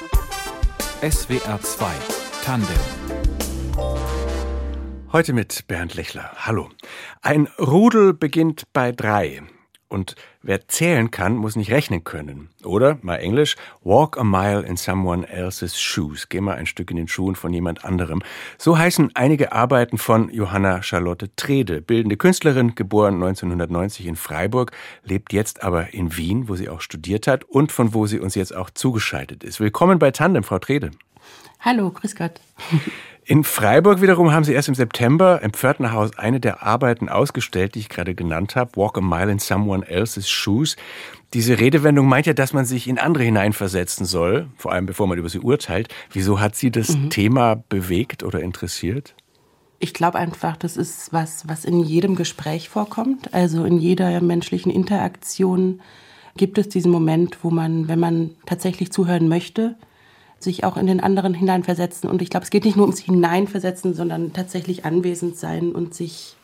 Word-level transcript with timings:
SWR 0.00 1.60
2 1.60 1.92
Tandem 2.42 2.74
Heute 5.12 5.34
mit 5.34 5.66
Bernd 5.66 5.94
Lechler. 5.94 6.30
Hallo. 6.36 6.70
Ein 7.20 7.48
Rudel 7.58 8.14
beginnt 8.14 8.62
bei 8.72 8.92
drei. 8.92 9.42
Und 9.90 10.14
wer 10.40 10.68
zählen 10.68 11.10
kann, 11.10 11.34
muss 11.34 11.56
nicht 11.56 11.72
rechnen 11.72 12.04
können. 12.04 12.48
Oder, 12.62 12.98
mal 13.02 13.16
Englisch, 13.16 13.56
walk 13.82 14.16
a 14.18 14.22
mile 14.22 14.62
in 14.62 14.76
someone 14.76 15.28
else's 15.28 15.80
shoes. 15.80 16.28
Geh 16.28 16.40
mal 16.40 16.54
ein 16.54 16.66
Stück 16.66 16.92
in 16.92 16.96
den 16.96 17.08
Schuhen 17.08 17.34
von 17.34 17.52
jemand 17.52 17.84
anderem. 17.84 18.22
So 18.56 18.78
heißen 18.78 19.10
einige 19.14 19.50
Arbeiten 19.50 19.98
von 19.98 20.30
Johanna 20.30 20.84
Charlotte 20.84 21.34
Trede, 21.34 21.82
bildende 21.82 22.16
Künstlerin, 22.16 22.76
geboren 22.76 23.14
1990 23.14 24.06
in 24.06 24.14
Freiburg, 24.14 24.70
lebt 25.02 25.32
jetzt 25.32 25.64
aber 25.64 25.92
in 25.92 26.16
Wien, 26.16 26.48
wo 26.48 26.54
sie 26.54 26.68
auch 26.68 26.82
studiert 26.82 27.26
hat 27.26 27.42
und 27.42 27.72
von 27.72 27.92
wo 27.92 28.06
sie 28.06 28.20
uns 28.20 28.36
jetzt 28.36 28.54
auch 28.54 28.70
zugeschaltet 28.70 29.42
ist. 29.42 29.58
Willkommen 29.58 29.98
bei 29.98 30.12
Tandem, 30.12 30.44
Frau 30.44 30.60
Trede. 30.60 30.92
Hallo, 31.58 31.90
grüß 31.90 32.14
Gott. 32.14 32.40
In 33.30 33.44
Freiburg 33.44 34.02
wiederum 34.02 34.32
haben 34.32 34.42
Sie 34.42 34.52
erst 34.52 34.66
im 34.66 34.74
September 34.74 35.40
im 35.40 35.52
Pförtnerhaus 35.52 36.18
eine 36.18 36.40
der 36.40 36.64
Arbeiten 36.64 37.08
ausgestellt, 37.08 37.76
die 37.76 37.78
ich 37.78 37.88
gerade 37.88 38.16
genannt 38.16 38.56
habe, 38.56 38.72
Walk 38.74 38.98
a 38.98 39.00
Mile 39.00 39.30
in 39.30 39.38
Someone 39.38 39.86
Else's 39.86 40.28
Shoes. 40.28 40.74
Diese 41.32 41.60
Redewendung 41.60 42.08
meint 42.08 42.26
ja, 42.26 42.32
dass 42.32 42.52
man 42.52 42.64
sich 42.64 42.88
in 42.88 42.98
andere 42.98 43.22
hineinversetzen 43.22 44.04
soll, 44.04 44.48
vor 44.56 44.72
allem 44.72 44.86
bevor 44.86 45.06
man 45.06 45.16
über 45.16 45.28
sie 45.28 45.38
urteilt. 45.38 45.94
Wieso 46.10 46.40
hat 46.40 46.56
Sie 46.56 46.72
das 46.72 46.96
mhm. 46.96 47.10
Thema 47.10 47.54
bewegt 47.68 48.24
oder 48.24 48.40
interessiert? 48.40 49.14
Ich 49.78 49.94
glaube 49.94 50.18
einfach, 50.18 50.56
das 50.56 50.76
ist 50.76 51.12
was, 51.12 51.46
was 51.46 51.64
in 51.64 51.78
jedem 51.78 52.16
Gespräch 52.16 52.68
vorkommt. 52.68 53.32
Also 53.32 53.64
in 53.64 53.78
jeder 53.78 54.20
menschlichen 54.20 54.72
Interaktion 54.72 55.82
gibt 56.36 56.58
es 56.58 56.68
diesen 56.68 56.90
Moment, 56.90 57.38
wo 57.44 57.50
man, 57.52 57.86
wenn 57.86 58.00
man 58.00 58.30
tatsächlich 58.44 58.90
zuhören 58.90 59.28
möchte, 59.28 59.76
sich 60.40 60.64
auch 60.64 60.76
in 60.76 60.86
den 60.86 61.00
anderen 61.00 61.34
hineinversetzen. 61.34 62.08
Und 62.10 62.22
ich 62.22 62.30
glaube, 62.30 62.44
es 62.44 62.50
geht 62.50 62.64
nicht 62.64 62.76
nur 62.76 62.86
ums 62.86 63.00
Hineinversetzen, 63.00 63.94
sondern 63.94 64.32
tatsächlich 64.32 64.84
anwesend 64.84 65.36
sein 65.36 65.72
und 65.72 65.94
sich, 65.94 66.34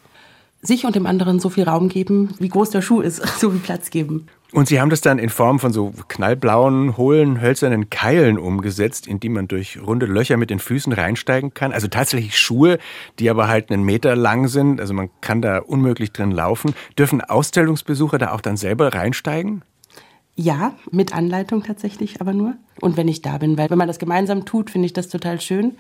sich 0.63 0.85
und 0.85 0.95
dem 0.95 1.07
anderen 1.07 1.41
so 1.41 1.49
viel 1.49 1.65
Raum 1.65 1.89
geben, 1.89 2.35
wie 2.39 2.49
groß 2.49 2.71
der 2.71 2.83
Schuh 2.83 3.01
ist, 3.01 3.27
so 3.41 3.51
viel 3.51 3.61
Platz 3.61 3.91
geben. 3.91 4.29
Und 4.53 4.69
Sie 4.69 4.81
haben 4.81 4.91
das 4.91 5.01
dann 5.01 5.19
in 5.19 5.29
Form 5.29 5.59
von 5.59 5.73
so 5.73 5.93
knallblauen, 6.07 6.97
hohlen, 6.97 7.41
hölzernen 7.41 7.91
Keilen 7.91 8.39
umgesetzt, 8.39 9.07
in 9.09 9.19
die 9.19 9.29
man 9.29 9.49
durch 9.49 9.81
runde 9.85 10.07
Löcher 10.07 10.37
mit 10.37 10.51
den 10.51 10.61
Füßen 10.61 10.93
reinsteigen 10.93 11.53
kann. 11.53 11.73
Also 11.73 11.89
tatsächlich 11.89 12.39
Schuhe, 12.39 12.79
die 13.19 13.29
aber 13.29 13.49
halt 13.49 13.73
einen 13.73 13.83
Meter 13.83 14.15
lang 14.15 14.47
sind. 14.47 14.81
Also 14.81 14.95
man 14.95 15.11
kann 15.21 15.43
da 15.43 15.59
unmöglich 15.59 16.13
drin 16.13 16.31
laufen. 16.31 16.75
Dürfen 16.97 17.21
Ausstellungsbesucher 17.21 18.19
da 18.19 18.33
auch 18.33 18.41
dann 18.41 18.57
selber 18.57 18.95
reinsteigen? 18.95 19.63
Ja, 20.37 20.75
mit 20.91 21.15
Anleitung 21.15 21.63
tatsächlich, 21.63 22.21
aber 22.21 22.35
nur. 22.35 22.55
Und 22.81 22.97
wenn 22.97 23.09
ich 23.09 23.23
da 23.23 23.39
bin, 23.39 23.57
weil 23.57 23.71
wenn 23.71 23.79
man 23.79 23.89
das 23.89 23.99
gemeinsam 23.99 24.45
tut, 24.45 24.71
finde 24.71 24.87
ich 24.87 24.93
das 24.93 25.09
total 25.09 25.41
schön 25.41 25.77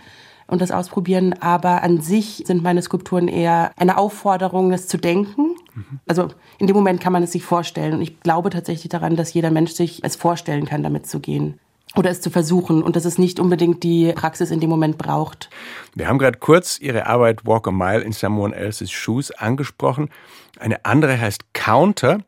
und 0.47 0.63
das 0.63 0.71
ausprobieren. 0.71 1.35
Aber 1.41 1.83
an 1.83 2.01
sich 2.01 2.45
sind 2.47 2.63
meine 2.63 2.81
Skulpturen 2.81 3.29
eher 3.29 3.73
eine 3.77 3.99
Aufforderung, 3.99 4.71
das 4.71 4.89
zu 4.89 4.97
denken. 4.97 5.55
Mhm. 5.75 6.01
Also 6.09 6.29
in 6.59 6.67
dem 6.67 6.75
Moment 6.75 7.03
kann 7.03 7.13
man 7.13 7.23
es 7.23 7.33
sich 7.33 7.45
vorstellen. 7.45 7.95
Und 7.95 8.03
ich 8.03 8.21
glaube 8.21 8.49
tatsächlich 8.49 8.89
daran, 8.89 9.15
dass 9.15 9.35
jeder 9.35 9.51
Mensch 9.51 9.73
sich 9.73 10.03
es 10.03 10.17
vorstellen 10.17 10.65
kann, 10.65 10.83
damit 10.83 11.07
zu 11.07 11.21
gehen 11.21 11.61
oder 11.95 12.11
es 12.11 12.21
zu 12.21 12.31
versuchen 12.31 12.83
und 12.83 12.97
dass 12.97 13.05
es 13.05 13.19
nicht 13.19 13.41
unbedingt 13.41 13.83
die 13.83 14.13
Praxis 14.13 14.51
in 14.51 14.61
dem 14.61 14.71
Moment 14.71 14.99
braucht. 14.99 15.51
Wir 15.95 16.09
haben 16.09 16.19
gerade 16.19 16.39
kurz 16.39 16.79
Ihre 16.79 17.07
Arbeit 17.07 17.47
Walk 17.47 17.69
a 17.69 17.71
Mile 17.71 18.01
in 18.01 18.13
Someone 18.13 18.55
Else's 18.55 18.91
Shoes 18.91 19.31
angesprochen. 19.31 20.11
Eine 20.59 20.85
andere 20.85 21.21
heißt 21.21 21.53
Counter. 21.53 22.21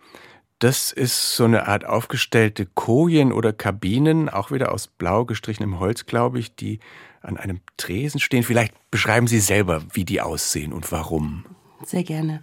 Das 0.59 0.91
ist 0.91 1.37
so 1.37 1.45
eine 1.45 1.69
Art 1.69 1.85
aufgestellte 1.85 2.67
Kojen 2.67 3.33
oder 3.33 3.53
Kabinen, 3.53 4.29
auch 4.29 4.51
wieder 4.51 4.73
aus 4.73 4.89
blau 4.89 5.25
gestrichenem 5.25 5.79
Holz, 5.79 6.07
glaube 6.07 6.41
ich, 6.41 6.57
die 6.57 6.81
an 7.23 7.37
einem 7.37 7.61
Tresen 7.77 8.19
stehen. 8.19 8.43
Vielleicht 8.43 8.75
beschreiben 8.91 9.29
Sie 9.29 9.39
selber, 9.39 9.83
wie 9.93 10.05
die 10.05 10.21
aussehen 10.21 10.73
und 10.73 10.91
warum. 10.91 11.45
Sehr 11.85 12.03
gerne. 12.03 12.43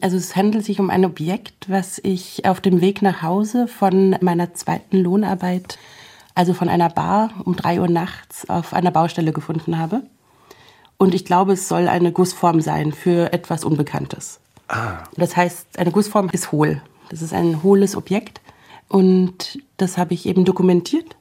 Also 0.00 0.16
es 0.16 0.36
handelt 0.36 0.64
sich 0.64 0.78
um 0.78 0.90
ein 0.90 1.04
Objekt, 1.04 1.68
was 1.68 1.98
ich 2.04 2.44
auf 2.44 2.60
dem 2.60 2.80
Weg 2.80 3.02
nach 3.02 3.22
Hause 3.22 3.66
von 3.66 4.16
meiner 4.20 4.54
zweiten 4.54 4.98
Lohnarbeit, 4.98 5.78
also 6.36 6.54
von 6.54 6.68
einer 6.68 6.88
Bar 6.88 7.32
um 7.44 7.56
drei 7.56 7.80
Uhr 7.80 7.88
nachts 7.88 8.48
auf 8.48 8.72
einer 8.72 8.92
Baustelle 8.92 9.32
gefunden 9.32 9.78
habe. 9.78 10.02
Und 10.96 11.14
ich 11.14 11.24
glaube, 11.24 11.54
es 11.54 11.66
soll 11.66 11.88
eine 11.88 12.12
Gussform 12.12 12.60
sein 12.60 12.92
für 12.92 13.32
etwas 13.32 13.64
Unbekanntes. 13.64 14.38
Ah. 14.68 14.98
Das 15.16 15.36
heißt, 15.36 15.78
eine 15.78 15.90
Gussform 15.90 16.28
ist 16.30 16.52
hohl. 16.52 16.80
Das 17.08 17.22
ist 17.22 17.32
ein 17.32 17.62
hohles 17.62 17.96
Objekt 17.96 18.40
und 18.88 19.58
das 19.76 19.98
habe 19.98 20.14
ich 20.14 20.26
eben 20.26 20.44
dokumentiert 20.44 21.16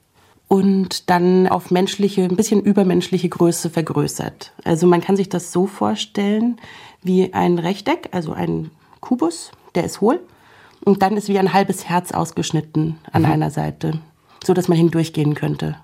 und 0.48 1.09
dann 1.09 1.48
auf 1.48 1.72
menschliche, 1.72 2.24
ein 2.24 2.36
bisschen 2.36 2.62
übermenschliche 2.62 3.30
Größe 3.30 3.70
vergrößert. 3.70 4.53
Also 4.64 4.88
man 4.88 5.02
kann 5.02 5.18
sich 5.18 5.30
das 5.30 5.52
so 5.52 5.68
vorstellen 5.68 6.58
wie 7.03 7.34
ein 7.34 7.59
Rechteck, 7.59 8.09
also 8.12 8.34
ein 8.34 8.72
Kubus, 9.02 9.52
der 9.75 9.84
ist 9.84 10.02
hohl 10.02 10.20
und 10.84 11.02
dann 11.02 11.18
ist 11.18 11.30
wie 11.30 11.40
ein 11.40 11.53
halbes 11.53 11.88
Herz 11.90 12.12
ausgeschnitten 12.12 12.98
an 13.12 13.24
mhm. 13.24 13.31
einer 13.31 13.52
Seite, 13.52 14.00
so 14.44 14.54
dass 14.54 14.68
man 14.68 14.78
hindurchgehen 14.78 15.36
könnte. 15.36 15.78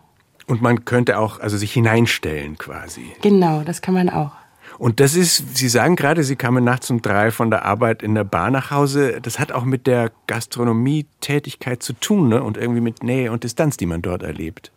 Und 0.47 0.61
man 0.61 0.85
könnte 0.85 1.19
auch 1.19 1.39
also 1.39 1.57
sich 1.57 1.71
hineinstellen 1.71 2.57
quasi. 2.57 3.05
Genau, 3.21 3.61
das 3.61 3.81
kann 3.81 3.93
man 3.93 4.09
auch. 4.09 4.31
Und 4.77 4.99
das 4.99 5.15
ist, 5.15 5.57
Sie 5.57 5.69
sagen 5.69 5.95
gerade, 5.95 6.23
Sie 6.23 6.35
kamen 6.35 6.63
nachts 6.63 6.89
um 6.89 7.01
drei 7.01 7.31
von 7.31 7.49
der 7.49 7.65
Arbeit 7.65 8.03
in 8.03 8.15
der 8.15 8.23
Bar 8.23 8.51
nach 8.51 8.71
Hause. 8.71 9.19
Das 9.21 9.39
hat 9.39 9.51
auch 9.51 9.65
mit 9.65 9.87
der 9.87 10.11
Gastronomie-Tätigkeit 10.27 11.83
zu 11.83 11.93
tun 11.93 12.29
ne? 12.29 12.43
und 12.43 12.57
irgendwie 12.57 12.81
mit 12.81 13.03
Nähe 13.03 13.31
und 13.31 13.43
Distanz, 13.43 13.77
die 13.77 13.85
man 13.85 14.01
dort 14.01 14.23
erlebt. 14.23 14.71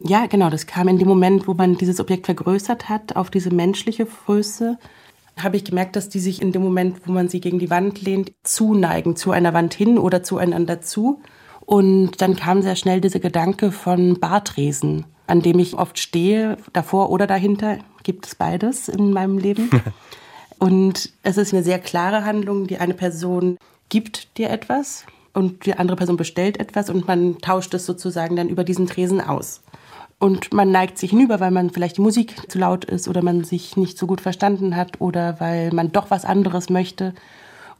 Ja, 0.00 0.26
genau. 0.26 0.50
Das 0.50 0.66
kam 0.66 0.88
in 0.88 0.98
dem 0.98 1.08
Moment, 1.08 1.46
wo 1.46 1.54
man 1.54 1.76
dieses 1.76 2.00
Objekt 2.00 2.26
vergrößert 2.26 2.88
hat 2.88 3.16
auf 3.16 3.30
diese 3.30 3.50
menschliche 3.50 4.06
Größe 4.06 4.78
habe 5.36 5.56
ich 5.56 5.64
gemerkt, 5.64 5.96
dass 5.96 6.08
die 6.08 6.20
sich 6.20 6.40
in 6.40 6.52
dem 6.52 6.62
Moment, 6.62 7.06
wo 7.06 7.12
man 7.12 7.28
sie 7.28 7.40
gegen 7.40 7.58
die 7.58 7.70
Wand 7.70 8.02
lehnt, 8.02 8.32
zuneigen, 8.44 9.16
zu 9.16 9.32
einer 9.32 9.52
Wand 9.52 9.74
hin 9.74 9.98
oder 9.98 10.22
zueinander 10.22 10.80
zu. 10.80 11.20
Und 11.60 12.20
dann 12.20 12.36
kam 12.36 12.62
sehr 12.62 12.76
schnell 12.76 13.00
dieser 13.00 13.20
Gedanke 13.20 13.72
von 13.72 14.20
Bartresen, 14.20 15.06
an 15.26 15.42
dem 15.42 15.58
ich 15.58 15.74
oft 15.74 15.98
stehe, 15.98 16.56
davor 16.72 17.10
oder 17.10 17.26
dahinter 17.26 17.78
gibt 18.02 18.26
es 18.26 18.34
beides 18.34 18.88
in 18.88 19.12
meinem 19.12 19.38
Leben. 19.38 19.70
und 20.58 21.10
es 21.22 21.36
ist 21.36 21.52
eine 21.52 21.62
sehr 21.62 21.78
klare 21.78 22.24
Handlung. 22.24 22.66
Die 22.66 22.78
eine 22.78 22.94
Person 22.94 23.56
gibt 23.88 24.36
dir 24.38 24.50
etwas 24.50 25.04
und 25.32 25.66
die 25.66 25.74
andere 25.74 25.96
Person 25.96 26.16
bestellt 26.16 26.58
etwas 26.58 26.90
und 26.90 27.06
man 27.06 27.38
tauscht 27.38 27.74
es 27.74 27.86
sozusagen 27.86 28.36
dann 28.36 28.48
über 28.48 28.64
diesen 28.64 28.86
Tresen 28.86 29.20
aus. 29.20 29.62
Und 30.18 30.54
man 30.54 30.70
neigt 30.70 30.96
sich 30.96 31.10
hinüber, 31.10 31.40
weil 31.40 31.50
man 31.50 31.70
vielleicht 31.70 31.98
die 31.98 32.02
Musik 32.02 32.50
zu 32.50 32.58
laut 32.58 32.84
ist 32.84 33.08
oder 33.08 33.20
man 33.22 33.44
sich 33.44 33.76
nicht 33.76 33.98
so 33.98 34.06
gut 34.06 34.20
verstanden 34.20 34.76
hat 34.76 35.00
oder 35.00 35.38
weil 35.40 35.70
man 35.72 35.92
doch 35.92 36.10
was 36.10 36.24
anderes 36.24 36.70
möchte. 36.70 37.14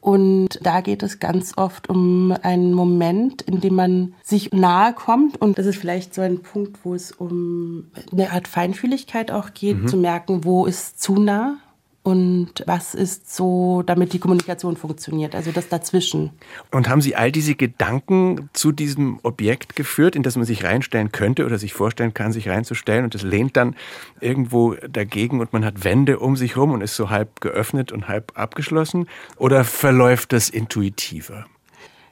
Und 0.05 0.59
da 0.61 0.83
geht 0.83 1.03
es 1.03 1.19
ganz 1.19 1.55
oft 1.57 1.89
um 1.89 2.31
einen 2.43 2.75
Moment, 2.75 3.41
in 3.41 3.63
dem 3.63 3.75
man 3.75 4.15
sich 4.23 4.53
nahe 4.53 4.93
kommt. 4.93 5.41
Und 5.41 5.57
das 5.57 5.65
ist 5.65 5.79
vielleicht 5.79 6.13
so 6.13 6.21
ein 6.21 6.43
Punkt, 6.43 6.85
wo 6.85 6.93
es 6.95 7.11
um 7.11 7.87
eine 8.13 8.31
Art 8.33 8.47
Feinfühligkeit 8.47 9.31
auch 9.31 9.55
geht, 9.55 9.79
mhm. 9.79 9.89
zu 9.89 9.97
merken, 9.97 10.45
wo 10.45 10.67
ist 10.67 11.01
zu 11.01 11.15
nah 11.15 11.57
und 12.05 12.63
was 12.67 12.95
ist 12.95 13.35
so, 13.35 13.83
damit 13.83 14.13
die 14.13 14.19
Kommunikation 14.19 14.77
funktioniert, 14.77 15.35
also 15.35 15.53
das 15.53 15.71
dazwischen. 15.71 16.33
Und 16.71 16.87
haben 16.87 17.01
Sie 17.01 17.17
all 17.17 17.33
diese 17.33 17.55
Gedanken 17.55 18.51
zu 18.53 18.73
diesem 18.73 19.19
Objekt 19.23 19.75
geführt, 19.75 20.15
in 20.15 20.23
das 20.23 20.37
man 20.37 20.45
sich 20.45 20.65
reinstellen 20.65 21.13
könnte 21.13 21.47
oder 21.47 21.57
sich 21.57 21.73
vorstellen 21.73 22.13
kann, 22.13 22.31
sich 22.31 22.47
reinzustellen 22.47 23.05
und 23.05 23.15
es 23.15 23.23
lehnt 23.23 23.57
dann 23.57 23.75
irgendwo 24.21 24.75
dagegen 24.75 25.41
und 25.41 25.55
man 25.55 25.65
hat 25.65 25.83
Wände 25.83 26.19
um 26.19 26.37
sich 26.37 26.57
herum 26.57 26.73
und 26.73 26.83
ist 26.83 26.95
so 26.95 27.09
halb 27.09 27.41
geöffnet 27.41 27.91
und 27.91 28.07
halb 28.07 28.33
abgeschlossen? 28.39 29.09
Oder 29.39 29.65
verläuft 29.65 30.35
das 30.35 30.51
intuitiver? 30.51 31.47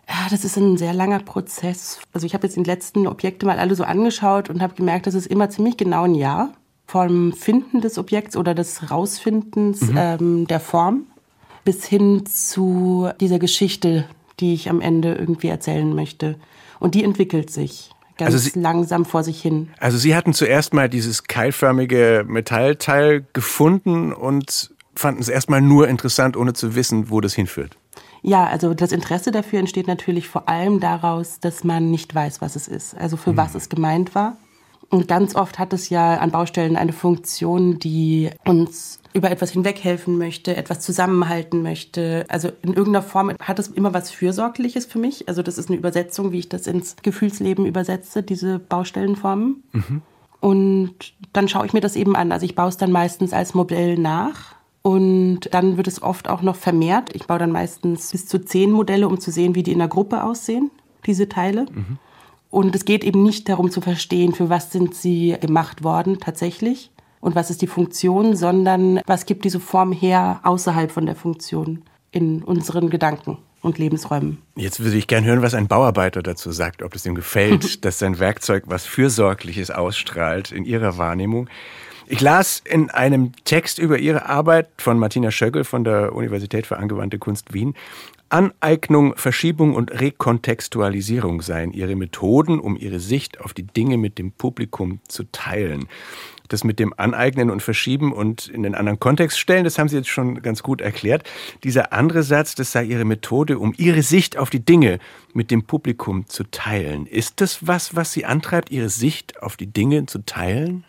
Ja, 0.08 0.26
das 0.30 0.46
ist 0.46 0.56
ein 0.56 0.78
sehr 0.78 0.94
langer 0.94 1.20
Prozess. 1.20 2.00
Also 2.14 2.26
ich 2.26 2.32
habe 2.32 2.46
jetzt 2.46 2.56
die 2.56 2.62
letzten 2.62 3.06
Objekte 3.06 3.44
mal 3.44 3.58
alle 3.58 3.74
so 3.74 3.84
angeschaut 3.84 4.48
und 4.48 4.62
habe 4.62 4.74
gemerkt, 4.74 5.06
das 5.06 5.12
ist 5.12 5.26
immer 5.26 5.50
ziemlich 5.50 5.76
genau 5.76 6.04
ein 6.04 6.14
Jahr 6.14 6.54
vom 6.92 7.32
Finden 7.32 7.80
des 7.80 7.96
Objekts 7.96 8.36
oder 8.36 8.54
des 8.54 8.90
Rausfindens 8.90 9.80
mhm. 9.80 9.96
ähm, 9.96 10.46
der 10.46 10.60
Form 10.60 11.04
bis 11.64 11.86
hin 11.86 12.26
zu 12.26 13.08
dieser 13.18 13.38
Geschichte, 13.38 14.04
die 14.40 14.52
ich 14.52 14.68
am 14.68 14.82
Ende 14.82 15.14
irgendwie 15.14 15.48
erzählen 15.48 15.94
möchte. 15.94 16.36
Und 16.80 16.94
die 16.94 17.02
entwickelt 17.02 17.48
sich 17.48 17.88
ganz 18.18 18.34
also 18.34 18.50
Sie, 18.50 18.60
langsam 18.60 19.06
vor 19.06 19.24
sich 19.24 19.40
hin. 19.40 19.70
Also 19.80 19.96
Sie 19.96 20.14
hatten 20.14 20.34
zuerst 20.34 20.74
mal 20.74 20.90
dieses 20.90 21.24
keilförmige 21.24 22.26
Metallteil 22.28 23.24
gefunden 23.32 24.12
und 24.12 24.74
fanden 24.94 25.22
es 25.22 25.30
erstmal 25.30 25.62
nur 25.62 25.88
interessant, 25.88 26.36
ohne 26.36 26.52
zu 26.52 26.74
wissen, 26.74 27.08
wo 27.08 27.22
das 27.22 27.32
hinführt. 27.32 27.78
Ja, 28.20 28.44
also 28.44 28.74
das 28.74 28.92
Interesse 28.92 29.30
dafür 29.30 29.60
entsteht 29.60 29.86
natürlich 29.86 30.28
vor 30.28 30.46
allem 30.46 30.78
daraus, 30.78 31.40
dass 31.40 31.64
man 31.64 31.90
nicht 31.90 32.14
weiß, 32.14 32.42
was 32.42 32.54
es 32.54 32.68
ist, 32.68 32.94
also 32.98 33.16
für 33.16 33.32
mhm. 33.32 33.38
was 33.38 33.54
es 33.54 33.70
gemeint 33.70 34.14
war 34.14 34.36
Und 34.92 35.08
ganz 35.08 35.34
oft 35.34 35.58
hat 35.58 35.72
es 35.72 35.88
ja 35.88 36.18
an 36.18 36.32
Baustellen 36.32 36.76
eine 36.76 36.92
Funktion, 36.92 37.78
die 37.78 38.28
uns 38.44 39.00
über 39.14 39.30
etwas 39.30 39.52
hinweghelfen 39.52 40.18
möchte, 40.18 40.54
etwas 40.54 40.80
zusammenhalten 40.80 41.62
möchte. 41.62 42.26
Also 42.28 42.50
in 42.60 42.74
irgendeiner 42.74 43.02
Form 43.02 43.32
hat 43.40 43.58
es 43.58 43.68
immer 43.68 43.94
was 43.94 44.10
Fürsorgliches 44.10 44.84
für 44.84 44.98
mich. 44.98 45.28
Also 45.28 45.42
das 45.42 45.56
ist 45.56 45.70
eine 45.70 45.78
Übersetzung, 45.78 46.30
wie 46.30 46.40
ich 46.40 46.50
das 46.50 46.66
ins 46.66 46.96
Gefühlsleben 47.02 47.64
übersetze, 47.64 48.22
diese 48.22 48.58
Baustellenformen. 48.58 49.62
Mhm. 49.72 50.02
Und 50.40 51.14
dann 51.32 51.48
schaue 51.48 51.64
ich 51.64 51.72
mir 51.72 51.80
das 51.80 51.96
eben 51.96 52.14
an. 52.14 52.30
Also 52.30 52.44
ich 52.44 52.54
baue 52.54 52.68
es 52.68 52.76
dann 52.76 52.92
meistens 52.92 53.32
als 53.32 53.54
Modell 53.54 53.96
nach. 53.96 54.56
Und 54.82 55.54
dann 55.54 55.78
wird 55.78 55.88
es 55.88 56.02
oft 56.02 56.28
auch 56.28 56.42
noch 56.42 56.56
vermehrt. 56.56 57.14
Ich 57.14 57.26
baue 57.26 57.38
dann 57.38 57.52
meistens 57.52 58.10
bis 58.10 58.26
zu 58.26 58.44
zehn 58.44 58.70
Modelle, 58.70 59.08
um 59.08 59.18
zu 59.18 59.30
sehen, 59.30 59.54
wie 59.54 59.62
die 59.62 59.72
in 59.72 59.78
der 59.78 59.88
Gruppe 59.88 60.22
aussehen, 60.22 60.70
diese 61.06 61.30
Teile. 61.30 61.64
Mhm. 61.72 61.98
Und 62.52 62.76
es 62.76 62.84
geht 62.84 63.02
eben 63.02 63.22
nicht 63.22 63.48
darum 63.48 63.70
zu 63.70 63.80
verstehen, 63.80 64.34
für 64.34 64.50
was 64.50 64.70
sind 64.70 64.94
sie 64.94 65.34
gemacht 65.40 65.82
worden 65.84 66.20
tatsächlich, 66.20 66.90
und 67.20 67.34
was 67.34 67.48
ist 67.48 67.62
die 67.62 67.66
Funktion, 67.66 68.36
sondern 68.36 69.00
was 69.06 69.24
gibt 69.24 69.46
diese 69.46 69.58
Form 69.58 69.90
her 69.90 70.40
außerhalb 70.42 70.90
von 70.90 71.06
der 71.06 71.14
Funktion 71.14 71.82
in 72.10 72.42
unseren 72.42 72.90
Gedanken 72.90 73.38
und 73.62 73.78
Lebensräumen. 73.78 74.42
Jetzt 74.56 74.80
würde 74.80 74.98
ich 74.98 75.06
gerne 75.06 75.28
hören, 75.28 75.40
was 75.40 75.54
ein 75.54 75.66
Bauarbeiter 75.66 76.22
dazu 76.22 76.50
sagt, 76.50 76.82
ob 76.82 76.94
es 76.94 77.06
ihm 77.06 77.14
gefällt, 77.14 77.84
dass 77.86 78.00
sein 78.00 78.18
Werkzeug 78.18 78.64
was 78.66 78.84
Fürsorgliches 78.84 79.70
ausstrahlt 79.70 80.52
in 80.52 80.66
Ihrer 80.66 80.98
Wahrnehmung. 80.98 81.48
Ich 82.06 82.20
las 82.20 82.60
in 82.66 82.90
einem 82.90 83.32
Text 83.44 83.78
über 83.78 83.98
Ihre 83.98 84.26
Arbeit 84.26 84.68
von 84.76 84.98
Martina 84.98 85.30
Schöckel 85.30 85.64
von 85.64 85.84
der 85.84 86.14
Universität 86.14 86.66
für 86.66 86.76
angewandte 86.76 87.18
Kunst 87.18 87.54
Wien, 87.54 87.74
Aneignung, 88.32 89.14
Verschiebung 89.16 89.74
und 89.74 89.92
Rekontextualisierung 89.92 91.42
seien 91.42 91.72
ihre 91.72 91.96
Methoden, 91.96 92.58
um 92.58 92.76
ihre 92.76 93.00
Sicht 93.00 93.40
auf 93.40 93.52
die 93.52 93.66
Dinge 93.66 93.98
mit 93.98 94.18
dem 94.18 94.32
Publikum 94.32 95.00
zu 95.08 95.24
teilen 95.24 95.88
das 96.52 96.64
mit 96.64 96.78
dem 96.78 96.92
Aneignen 96.96 97.50
und 97.50 97.62
Verschieben 97.62 98.12
und 98.12 98.48
in 98.48 98.62
den 98.62 98.74
anderen 98.74 99.00
Kontext 99.00 99.38
stellen, 99.38 99.64
das 99.64 99.78
haben 99.78 99.88
Sie 99.88 99.96
jetzt 99.96 100.08
schon 100.08 100.42
ganz 100.42 100.62
gut 100.62 100.80
erklärt. 100.80 101.28
Dieser 101.64 101.92
andere 101.92 102.22
Satz, 102.22 102.54
das 102.54 102.72
sei 102.72 102.84
Ihre 102.84 103.04
Methode, 103.04 103.58
um 103.58 103.74
Ihre 103.76 104.02
Sicht 104.02 104.36
auf 104.36 104.50
die 104.50 104.64
Dinge 104.64 104.98
mit 105.32 105.50
dem 105.50 105.64
Publikum 105.64 106.28
zu 106.28 106.44
teilen. 106.44 107.06
Ist 107.06 107.40
das 107.40 107.66
was, 107.66 107.96
was 107.96 108.12
Sie 108.12 108.24
antreibt, 108.24 108.70
Ihre 108.70 108.88
Sicht 108.88 109.42
auf 109.42 109.56
die 109.56 109.66
Dinge 109.66 110.06
zu 110.06 110.24
teilen? 110.24 110.84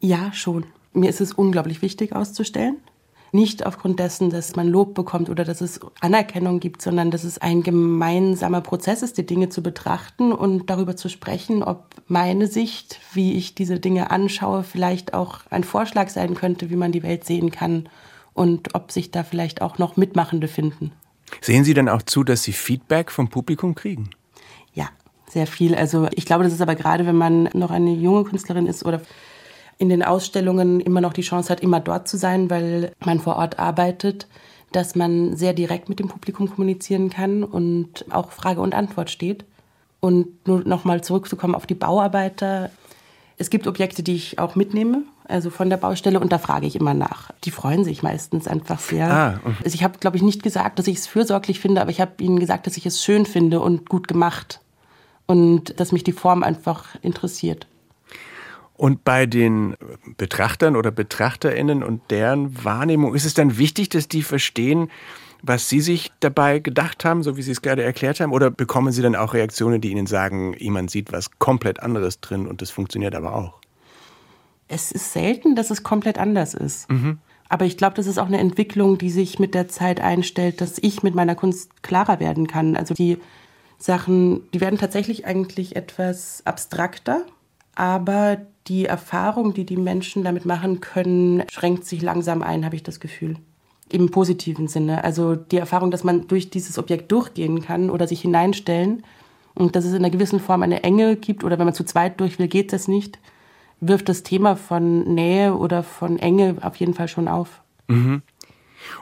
Ja, 0.00 0.32
schon. 0.32 0.66
Mir 0.92 1.08
ist 1.08 1.20
es 1.20 1.32
unglaublich 1.32 1.82
wichtig 1.82 2.14
auszustellen. 2.14 2.78
Nicht 3.34 3.66
aufgrund 3.66 3.98
dessen, 3.98 4.30
dass 4.30 4.54
man 4.54 4.68
Lob 4.68 4.94
bekommt 4.94 5.28
oder 5.28 5.44
dass 5.44 5.60
es 5.60 5.80
Anerkennung 6.00 6.60
gibt, 6.60 6.80
sondern 6.80 7.10
dass 7.10 7.24
es 7.24 7.38
ein 7.38 7.64
gemeinsamer 7.64 8.60
Prozess 8.60 9.02
ist, 9.02 9.18
die 9.18 9.26
Dinge 9.26 9.48
zu 9.48 9.60
betrachten 9.60 10.30
und 10.30 10.70
darüber 10.70 10.94
zu 10.94 11.08
sprechen, 11.08 11.64
ob 11.64 11.88
meine 12.06 12.46
Sicht, 12.46 13.00
wie 13.12 13.32
ich 13.32 13.56
diese 13.56 13.80
Dinge 13.80 14.12
anschaue, 14.12 14.62
vielleicht 14.62 15.14
auch 15.14 15.40
ein 15.50 15.64
Vorschlag 15.64 16.10
sein 16.10 16.36
könnte, 16.36 16.70
wie 16.70 16.76
man 16.76 16.92
die 16.92 17.02
Welt 17.02 17.24
sehen 17.24 17.50
kann 17.50 17.88
und 18.34 18.76
ob 18.76 18.92
sich 18.92 19.10
da 19.10 19.24
vielleicht 19.24 19.62
auch 19.62 19.78
noch 19.78 19.96
Mitmachende 19.96 20.46
finden. 20.46 20.92
Sehen 21.40 21.64
Sie 21.64 21.74
denn 21.74 21.88
auch 21.88 22.02
zu, 22.02 22.22
dass 22.22 22.44
Sie 22.44 22.52
Feedback 22.52 23.10
vom 23.10 23.30
Publikum 23.30 23.74
kriegen? 23.74 24.10
Ja, 24.74 24.90
sehr 25.28 25.48
viel. 25.48 25.74
Also 25.74 26.06
ich 26.12 26.24
glaube, 26.24 26.44
das 26.44 26.52
ist 26.52 26.62
aber 26.62 26.76
gerade, 26.76 27.04
wenn 27.04 27.16
man 27.16 27.48
noch 27.52 27.72
eine 27.72 27.94
junge 27.94 28.22
Künstlerin 28.22 28.68
ist 28.68 28.84
oder 28.84 29.00
in 29.78 29.88
den 29.88 30.02
Ausstellungen 30.02 30.80
immer 30.80 31.00
noch 31.00 31.12
die 31.12 31.22
Chance 31.22 31.50
hat, 31.50 31.60
immer 31.60 31.80
dort 31.80 32.08
zu 32.08 32.16
sein, 32.16 32.50
weil 32.50 32.92
man 33.04 33.20
vor 33.20 33.36
Ort 33.36 33.58
arbeitet, 33.58 34.26
dass 34.72 34.94
man 34.94 35.36
sehr 35.36 35.52
direkt 35.52 35.88
mit 35.88 35.98
dem 35.98 36.08
Publikum 36.08 36.48
kommunizieren 36.48 37.10
kann 37.10 37.44
und 37.44 38.04
auch 38.10 38.32
Frage 38.32 38.60
und 38.60 38.74
Antwort 38.74 39.10
steht. 39.10 39.44
Und 40.00 40.46
nur 40.46 40.60
nochmal 40.64 41.02
zurückzukommen 41.02 41.54
auf 41.54 41.66
die 41.66 41.74
Bauarbeiter. 41.74 42.70
Es 43.38 43.50
gibt 43.50 43.66
Objekte, 43.66 44.02
die 44.02 44.14
ich 44.14 44.38
auch 44.38 44.54
mitnehme, 44.54 45.02
also 45.26 45.48
von 45.48 45.70
der 45.70 45.78
Baustelle, 45.78 46.20
und 46.20 46.30
da 46.30 46.38
frage 46.38 46.66
ich 46.66 46.76
immer 46.76 46.92
nach. 46.92 47.30
Die 47.44 47.50
freuen 47.50 47.84
sich 47.84 48.02
meistens 48.02 48.46
einfach 48.46 48.78
sehr. 48.78 49.10
Ah, 49.10 49.40
also 49.64 49.74
ich 49.74 49.82
habe, 49.82 49.98
glaube 49.98 50.16
ich, 50.16 50.22
nicht 50.22 50.42
gesagt, 50.42 50.78
dass 50.78 50.86
ich 50.86 50.98
es 50.98 51.06
fürsorglich 51.06 51.58
finde, 51.58 51.80
aber 51.80 51.90
ich 51.90 52.00
habe 52.00 52.22
ihnen 52.22 52.38
gesagt, 52.38 52.66
dass 52.66 52.76
ich 52.76 52.84
es 52.84 53.02
schön 53.02 53.24
finde 53.24 53.60
und 53.60 53.88
gut 53.88 54.06
gemacht 54.06 54.60
und 55.26 55.80
dass 55.80 55.92
mich 55.92 56.04
die 56.04 56.12
Form 56.12 56.42
einfach 56.42 56.96
interessiert. 57.00 57.66
Und 58.76 59.04
bei 59.04 59.26
den 59.26 59.76
Betrachtern 60.16 60.74
oder 60.74 60.90
Betrachterinnen 60.90 61.82
und 61.82 62.02
deren 62.10 62.64
Wahrnehmung 62.64 63.14
ist 63.14 63.24
es 63.24 63.34
dann 63.34 63.56
wichtig, 63.56 63.88
dass 63.88 64.08
die 64.08 64.22
verstehen, 64.22 64.90
was 65.42 65.68
Sie 65.68 65.80
sich 65.80 66.10
dabei 66.20 66.58
gedacht 66.58 67.04
haben, 67.04 67.22
so 67.22 67.36
wie 67.36 67.42
Sie 67.42 67.52
es 67.52 67.62
gerade 67.62 67.82
erklärt 67.82 68.18
haben? 68.18 68.32
Oder 68.32 68.50
bekommen 68.50 68.92
Sie 68.92 69.02
dann 69.02 69.14
auch 69.14 69.34
Reaktionen, 69.34 69.80
die 69.80 69.90
Ihnen 69.90 70.06
sagen, 70.06 70.54
jemand 70.58 70.90
sieht 70.90 71.12
was 71.12 71.38
komplett 71.38 71.80
anderes 71.80 72.20
drin 72.20 72.46
und 72.46 72.62
das 72.62 72.70
funktioniert 72.70 73.14
aber 73.14 73.34
auch? 73.34 73.60
Es 74.68 74.90
ist 74.90 75.12
selten, 75.12 75.54
dass 75.54 75.70
es 75.70 75.82
komplett 75.82 76.18
anders 76.18 76.54
ist. 76.54 76.90
Mhm. 76.90 77.18
Aber 77.48 77.66
ich 77.66 77.76
glaube, 77.76 77.94
das 77.94 78.06
ist 78.06 78.18
auch 78.18 78.26
eine 78.26 78.38
Entwicklung, 78.38 78.96
die 78.96 79.10
sich 79.10 79.38
mit 79.38 79.54
der 79.54 79.68
Zeit 79.68 80.00
einstellt, 80.00 80.60
dass 80.60 80.78
ich 80.78 81.02
mit 81.02 81.14
meiner 81.14 81.34
Kunst 81.34 81.82
klarer 81.82 82.18
werden 82.18 82.46
kann. 82.46 82.74
Also 82.74 82.94
die 82.94 83.18
Sachen, 83.78 84.50
die 84.52 84.60
werden 84.62 84.78
tatsächlich 84.78 85.26
eigentlich 85.26 85.76
etwas 85.76 86.42
abstrakter, 86.46 87.26
aber 87.74 88.38
die 88.66 88.86
Erfahrung, 88.86 89.54
die 89.54 89.64
die 89.64 89.76
Menschen 89.76 90.24
damit 90.24 90.46
machen 90.46 90.80
können, 90.80 91.42
schränkt 91.50 91.84
sich 91.84 92.02
langsam 92.02 92.42
ein, 92.42 92.64
habe 92.64 92.76
ich 92.76 92.82
das 92.82 93.00
Gefühl. 93.00 93.36
Im 93.90 94.10
positiven 94.10 94.68
Sinne. 94.68 95.04
Also 95.04 95.36
die 95.36 95.58
Erfahrung, 95.58 95.90
dass 95.90 96.04
man 96.04 96.26
durch 96.26 96.50
dieses 96.50 96.78
Objekt 96.78 97.12
durchgehen 97.12 97.60
kann 97.62 97.90
oder 97.90 98.08
sich 98.08 98.22
hineinstellen 98.22 99.04
und 99.54 99.76
dass 99.76 99.84
es 99.84 99.92
in 99.92 99.98
einer 99.98 100.10
gewissen 100.10 100.40
Form 100.40 100.62
eine 100.62 100.82
Enge 100.82 101.16
gibt 101.16 101.44
oder 101.44 101.58
wenn 101.58 101.66
man 101.66 101.74
zu 101.74 101.84
zweit 101.84 102.18
durch 102.20 102.38
will, 102.38 102.48
geht 102.48 102.72
das 102.72 102.88
nicht, 102.88 103.18
wirft 103.80 104.08
das 104.08 104.22
Thema 104.22 104.56
von 104.56 105.14
Nähe 105.14 105.54
oder 105.54 105.82
von 105.82 106.18
Enge 106.18 106.56
auf 106.62 106.76
jeden 106.76 106.94
Fall 106.94 107.08
schon 107.08 107.28
auf. 107.28 107.62
Mhm. 107.88 108.22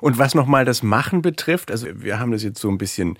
Und 0.00 0.18
was 0.18 0.34
nochmal 0.34 0.64
das 0.64 0.82
Machen 0.82 1.22
betrifft, 1.22 1.70
also 1.70 1.86
wir 1.94 2.18
haben 2.18 2.32
das 2.32 2.42
jetzt 2.42 2.60
so 2.60 2.68
ein 2.68 2.78
bisschen 2.78 3.18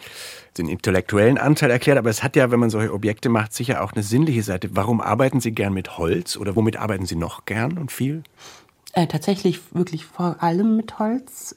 den 0.59 0.69
intellektuellen 0.69 1.39
Anteil 1.39 1.71
erklärt, 1.71 1.99
aber 1.99 2.11
es 2.11 2.23
hat 2.23 2.37
ja, 2.37 2.51
wenn 2.51 2.61
man 2.61 2.71
solche 2.71 2.93
Objekte 2.93 3.29
macht, 3.29 3.55
sicher 3.55 3.83
auch 3.83 3.93
eine 3.93 4.03
sinnliche 4.03 4.43
Seite. 4.43 4.71
Warum 4.73 5.01
arbeiten 5.01 5.41
Sie 5.41 5.53
gern 5.53 5.73
mit 5.73 5.99
Holz 5.99 6.37
oder 6.37 6.57
womit 6.57 6.77
arbeiten 6.77 7.07
Sie 7.07 7.17
noch 7.17 7.45
gern 7.45 7.79
und 7.79 7.91
viel? 7.91 8.23
Äh, 8.93 9.07
tatsächlich 9.07 9.61
wirklich 9.73 10.05
vor 10.05 10.43
allem 10.43 10.77
mit 10.77 10.99
Holz. 10.99 11.57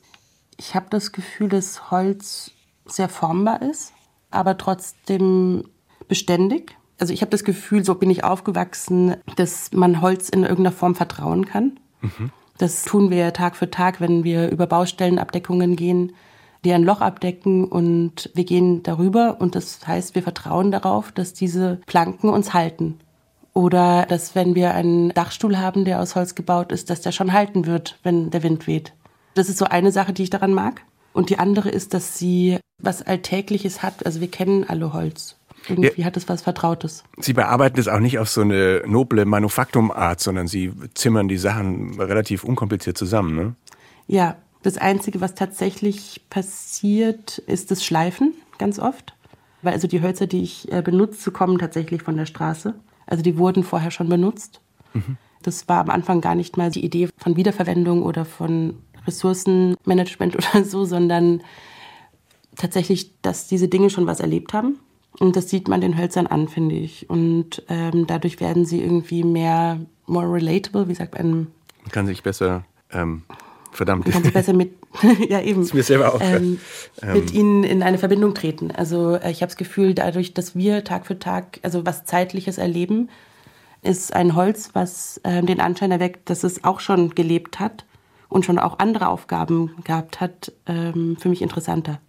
Ich 0.58 0.76
habe 0.76 0.86
das 0.90 1.12
Gefühl, 1.12 1.50
dass 1.50 1.92
Holz 1.92 2.52
sehr 2.86 3.10
formbar 3.10 3.62
ist, 3.62 3.92
aber 4.32 4.58
trotzdem 4.58 5.66
beständig. 6.08 6.78
Also 6.98 7.14
ich 7.14 7.22
habe 7.22 7.32
das 7.32 7.44
Gefühl, 7.44 7.84
so 7.84 7.96
bin 7.96 8.10
ich 8.10 8.24
aufgewachsen, 8.24 9.18
dass 9.36 9.72
man 9.74 10.02
Holz 10.02 10.30
in 10.30 10.44
irgendeiner 10.44 10.72
Form 10.72 10.96
vertrauen 10.96 11.46
kann. 11.46 11.80
Mhm. 12.02 12.32
Das 12.58 12.84
tun 12.84 13.10
wir 13.10 13.34
Tag 13.34 13.56
für 13.56 13.70
Tag, 13.70 14.00
wenn 14.00 14.24
wir 14.24 14.50
über 14.50 14.68
Baustellenabdeckungen 14.68 15.76
gehen, 15.76 16.14
die 16.64 16.74
ein 16.74 16.84
Loch 16.84 17.02
abdecken 17.02 17.66
und 17.66 18.32
wir 18.34 18.44
gehen 18.44 18.82
darüber 18.82 19.38
und 19.40 19.56
das 19.56 19.86
heißt, 19.86 20.16
wir 20.16 20.24
vertrauen 20.24 20.72
darauf, 20.72 21.12
dass 21.12 21.34
diese 21.34 21.80
Planken 21.86 22.30
uns 22.30 22.54
halten. 22.54 23.00
Oder 23.54 24.06
dass 24.08 24.36
wenn 24.36 24.56
wir 24.56 24.74
einen 24.74 25.10
Dachstuhl 25.10 25.58
haben, 25.58 25.86
der 25.86 26.02
aus 26.02 26.16
Holz 26.16 26.36
gebaut 26.36 26.72
ist, 26.72 26.90
dass 26.90 27.02
der 27.02 27.12
schon 27.12 27.32
halten 27.32 27.66
wird, 27.66 28.00
wenn 28.04 28.30
der 28.30 28.44
Wind 28.44 28.68
weht. 28.68 28.94
Das 29.34 29.48
ist 29.48 29.58
so 29.58 29.66
eine 29.66 29.92
Sache, 29.92 30.12
die 30.12 30.24
ich 30.24 30.30
daran 30.30 30.54
mag. 30.54 30.82
Und 31.14 31.30
die 31.30 31.40
andere 31.40 31.70
ist, 31.70 31.94
dass 31.94 32.18
sie 32.18 32.60
was 32.82 33.02
Alltägliches 33.02 33.82
hat. 33.82 34.06
Also 34.06 34.20
wir 34.20 34.30
kennen 34.30 34.66
alle 34.68 34.92
Holz. 34.92 35.38
Irgendwie 35.68 36.02
ja. 36.02 36.06
hat 36.06 36.18
es 36.18 36.30
was 36.30 36.42
Vertrautes. 36.42 37.04
Sie 37.18 37.34
bearbeiten 37.34 37.80
es 37.80 37.88
auch 37.88 38.00
nicht 38.00 38.20
auf 38.20 38.30
so 38.30 38.42
eine 38.42 38.84
noble 38.86 39.26
Manufaktumart, 39.26 40.20
sondern 40.20 40.48
Sie 40.48 40.72
zimmern 40.94 41.28
die 41.28 41.38
Sachen 41.38 42.00
relativ 42.00 42.44
unkompliziert 42.44 42.98
zusammen, 42.98 43.36
ne? 43.36 43.56
Ja, 44.08 44.38
das 44.62 44.78
Einzige, 44.78 45.22
was 45.22 45.36
tatsächlich 45.36 46.22
passiert, 46.30 47.38
ist 47.40 47.72
das 47.72 47.84
Schleifen 47.84 48.34
ganz 48.58 48.80
oft. 48.80 49.16
Weil 49.62 49.74
also 49.74 49.88
die 49.88 50.02
Hölzer, 50.02 50.28
die 50.28 50.44
ich 50.44 50.72
äh, 50.72 50.82
benutze, 50.82 51.32
kommen 51.32 51.58
tatsächlich 51.58 52.04
von 52.04 52.18
der 52.18 52.26
Straße. 52.26 52.76
Also 53.08 53.24
die 53.24 53.38
wurden 53.38 53.64
vorher 53.64 53.92
schon 53.92 54.10
benutzt. 54.10 54.62
Mhm. 54.94 55.18
Das 55.42 55.68
war 55.68 55.82
am 55.82 55.90
Anfang 55.90 56.22
gar 56.22 56.36
nicht 56.36 56.58
mal 56.58 56.72
die 56.72 56.84
Idee 56.84 57.10
von 57.18 57.36
Wiederverwendung 57.36 58.04
oder 58.04 58.26
von 58.26 58.78
Ressourcenmanagement 59.06 60.36
oder 60.56 60.64
so, 60.64 60.86
sondern 60.86 61.42
tatsächlich, 62.56 63.20
dass 63.22 63.48
diese 63.48 63.68
Dinge 63.68 63.90
schon 63.90 64.08
was 64.08 64.20
erlebt 64.20 64.54
haben 64.54 64.80
und 65.20 65.36
das 65.36 65.50
sieht 65.50 65.68
man 65.68 65.82
den 65.82 65.98
Hölzern 65.98 66.28
an, 66.28 66.48
finde 66.48 66.76
ich. 66.76 67.10
Und 67.10 67.64
ähm, 67.70 68.08
dadurch 68.08 68.40
werden 68.40 68.66
sie 68.66 68.82
irgendwie 68.82 69.24
mehr, 69.24 69.80
more 70.06 70.32
relatable, 70.32 70.88
wie 70.88 70.96
sagt 70.96 71.18
man? 71.18 71.48
Man 71.84 71.92
kann 71.92 72.06
sich 72.06 72.24
besser, 72.24 72.66
ähm, 72.92 73.24
verdammt. 73.72 74.06
Man 74.06 74.14
kann 74.14 74.24
sich 74.24 74.34
besser 74.34 74.54
mit, 74.54 74.74
ja 75.30 75.42
eben. 75.42 75.62
Das 75.62 75.68
ist 75.70 75.74
mir 75.74 75.84
selber 75.84 76.14
auch. 76.14 76.22
Ähm, 76.22 76.60
mit 77.14 77.34
ihnen 77.34 77.64
in 77.64 77.84
eine 77.84 77.98
Verbindung 77.98 78.34
treten. 78.34 78.72
Also 78.72 79.16
äh, 79.16 79.32
ich 79.32 79.42
habe 79.42 79.50
das 79.50 79.58
Gefühl, 79.58 79.94
dadurch, 79.94 80.34
dass 80.34 80.56
wir 80.56 80.84
Tag 80.84 81.06
für 81.06 81.20
Tag, 81.20 81.60
also 81.64 81.86
was 81.86 82.06
Zeitliches 82.06 82.58
erleben, 82.58 83.10
ist 83.82 84.14
ein 84.14 84.36
Holz, 84.36 84.72
was 84.74 85.22
äh, 85.24 85.44
den 85.44 85.62
Anschein 85.62 85.92
erweckt, 85.92 86.30
dass 86.30 86.44
es 86.44 86.64
auch 86.64 86.80
schon 86.80 87.16
gelebt 87.16 87.60
hat 87.60 87.86
und 88.30 88.46
schon 88.46 88.60
auch 88.60 88.80
andere 88.80 89.08
Aufgaben 89.08 89.76
gehabt 89.84 90.22
hat, 90.22 90.52
ähm, 90.66 91.18
für 91.20 91.30
mich 91.30 91.42
interessanter. 91.42 92.00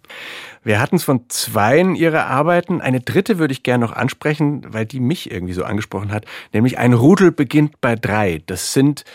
Wir 0.63 0.79
hatten 0.79 0.97
es 0.97 1.03
von 1.03 1.29
zweien 1.29 1.95
ihrer 1.95 2.25
Arbeiten. 2.27 2.81
Eine 2.81 2.99
dritte 2.99 3.39
würde 3.39 3.51
ich 3.51 3.63
gerne 3.63 3.85
noch 3.85 3.93
ansprechen, 3.93 4.65
weil 4.69 4.85
die 4.85 4.99
mich 4.99 5.31
irgendwie 5.31 5.53
so 5.53 5.63
angesprochen 5.63 6.11
hat. 6.11 6.25
Nämlich 6.53 6.77
ein 6.77 6.93
Rudel 6.93 7.31
beginnt 7.31 7.79
bei 7.81 7.95
drei. 7.95 8.41
Das 8.45 8.73
sind 8.73 9.05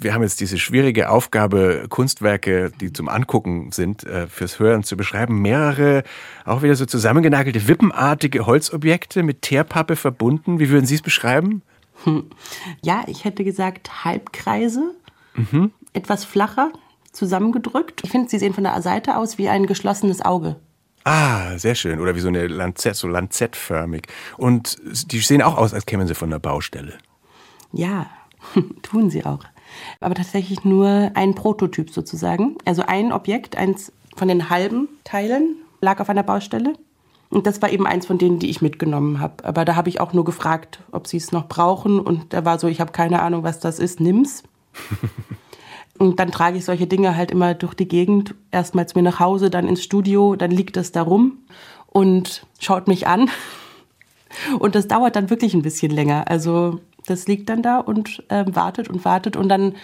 wir 0.00 0.14
haben 0.14 0.22
jetzt 0.22 0.40
diese 0.40 0.58
schwierige 0.58 1.10
Aufgabe, 1.10 1.86
Kunstwerke, 1.88 2.70
die 2.80 2.92
zum 2.92 3.08
Angucken 3.08 3.72
sind, 3.72 4.04
äh, 4.04 4.28
fürs 4.28 4.58
Hören 4.58 4.84
zu 4.84 4.96
beschreiben. 4.96 5.42
Mehrere, 5.42 6.04
auch 6.44 6.62
wieder 6.62 6.76
so 6.76 6.86
zusammengenagelte, 6.86 7.66
wippenartige 7.66 8.46
Holzobjekte 8.46 9.22
mit 9.22 9.42
Teerpappe 9.42 9.96
verbunden. 9.96 10.60
Wie 10.60 10.68
würden 10.68 10.86
Sie 10.86 10.94
es 10.94 11.02
beschreiben? 11.02 11.62
Ja, 12.80 13.02
ich 13.08 13.24
hätte 13.24 13.42
gesagt 13.42 14.04
Halbkreise, 14.04 14.94
mhm. 15.34 15.72
Etwas 15.98 16.24
flacher, 16.24 16.72
zusammengedrückt. 17.12 18.02
Ich 18.04 18.10
finde, 18.10 18.30
sie 18.30 18.38
sehen 18.38 18.54
von 18.54 18.64
der 18.64 18.80
Seite 18.80 19.16
aus 19.16 19.36
wie 19.36 19.48
ein 19.48 19.66
geschlossenes 19.66 20.24
Auge. 20.24 20.56
Ah, 21.04 21.58
sehr 21.58 21.74
schön. 21.74 22.00
Oder 22.00 22.14
wie 22.14 22.20
so 22.20 22.28
eine 22.28 22.46
Lanzett, 22.46 22.96
so 22.96 23.08
lanzettförmig. 23.08 24.06
Und 24.36 24.76
die 25.10 25.18
sehen 25.20 25.42
auch 25.42 25.56
aus, 25.56 25.74
als 25.74 25.86
kämen 25.86 26.06
sie 26.06 26.14
von 26.14 26.30
der 26.30 26.38
Baustelle. 26.38 26.98
Ja, 27.72 28.06
tun 28.82 29.10
sie 29.10 29.24
auch. 29.24 29.40
Aber 30.00 30.14
tatsächlich 30.14 30.64
nur 30.64 31.10
ein 31.14 31.34
Prototyp 31.34 31.90
sozusagen. 31.90 32.56
Also 32.64 32.82
ein 32.86 33.12
Objekt, 33.12 33.56
eins 33.56 33.92
von 34.16 34.28
den 34.28 34.50
halben 34.50 34.88
Teilen, 35.04 35.56
lag 35.80 36.00
auf 36.00 36.08
einer 36.08 36.22
Baustelle. 36.22 36.74
Und 37.30 37.46
das 37.46 37.60
war 37.60 37.70
eben 37.70 37.86
eins 37.86 38.06
von 38.06 38.18
denen, 38.18 38.38
die 38.38 38.48
ich 38.48 38.62
mitgenommen 38.62 39.20
habe. 39.20 39.44
Aber 39.44 39.64
da 39.64 39.76
habe 39.76 39.88
ich 39.88 40.00
auch 40.00 40.12
nur 40.12 40.24
gefragt, 40.24 40.80
ob 40.92 41.06
sie 41.06 41.18
es 41.18 41.32
noch 41.32 41.46
brauchen. 41.46 42.00
Und 42.00 42.32
da 42.32 42.44
war 42.44 42.58
so, 42.58 42.68
ich 42.68 42.80
habe 42.80 42.92
keine 42.92 43.22
Ahnung, 43.22 43.42
was 43.42 43.60
das 43.60 43.78
ist, 43.78 44.00
nimm's. 44.00 44.44
und 45.98 46.20
dann 46.20 46.30
trage 46.30 46.58
ich 46.58 46.64
solche 46.64 46.86
Dinge 46.86 47.16
halt 47.16 47.30
immer 47.30 47.54
durch 47.54 47.74
die 47.74 47.88
Gegend. 47.88 48.34
Erstmal 48.50 48.88
zu 48.88 48.96
mir 48.98 49.02
nach 49.02 49.20
Hause, 49.20 49.50
dann 49.50 49.68
ins 49.68 49.82
Studio, 49.82 50.36
dann 50.36 50.50
liegt 50.50 50.76
das 50.76 50.92
da 50.92 51.02
rum 51.02 51.38
und 51.86 52.46
schaut 52.58 52.88
mich 52.88 53.06
an. 53.06 53.30
Und 54.58 54.74
das 54.74 54.86
dauert 54.86 55.16
dann 55.16 55.30
wirklich 55.30 55.54
ein 55.54 55.62
bisschen 55.62 55.90
länger. 55.90 56.28
Also 56.28 56.80
das 57.06 57.26
liegt 57.26 57.48
dann 57.48 57.62
da 57.62 57.78
und 57.78 58.22
äh, 58.28 58.44
wartet 58.46 58.90
und 58.90 59.06
wartet. 59.06 59.36
Und 59.36 59.48
dann 59.48 59.74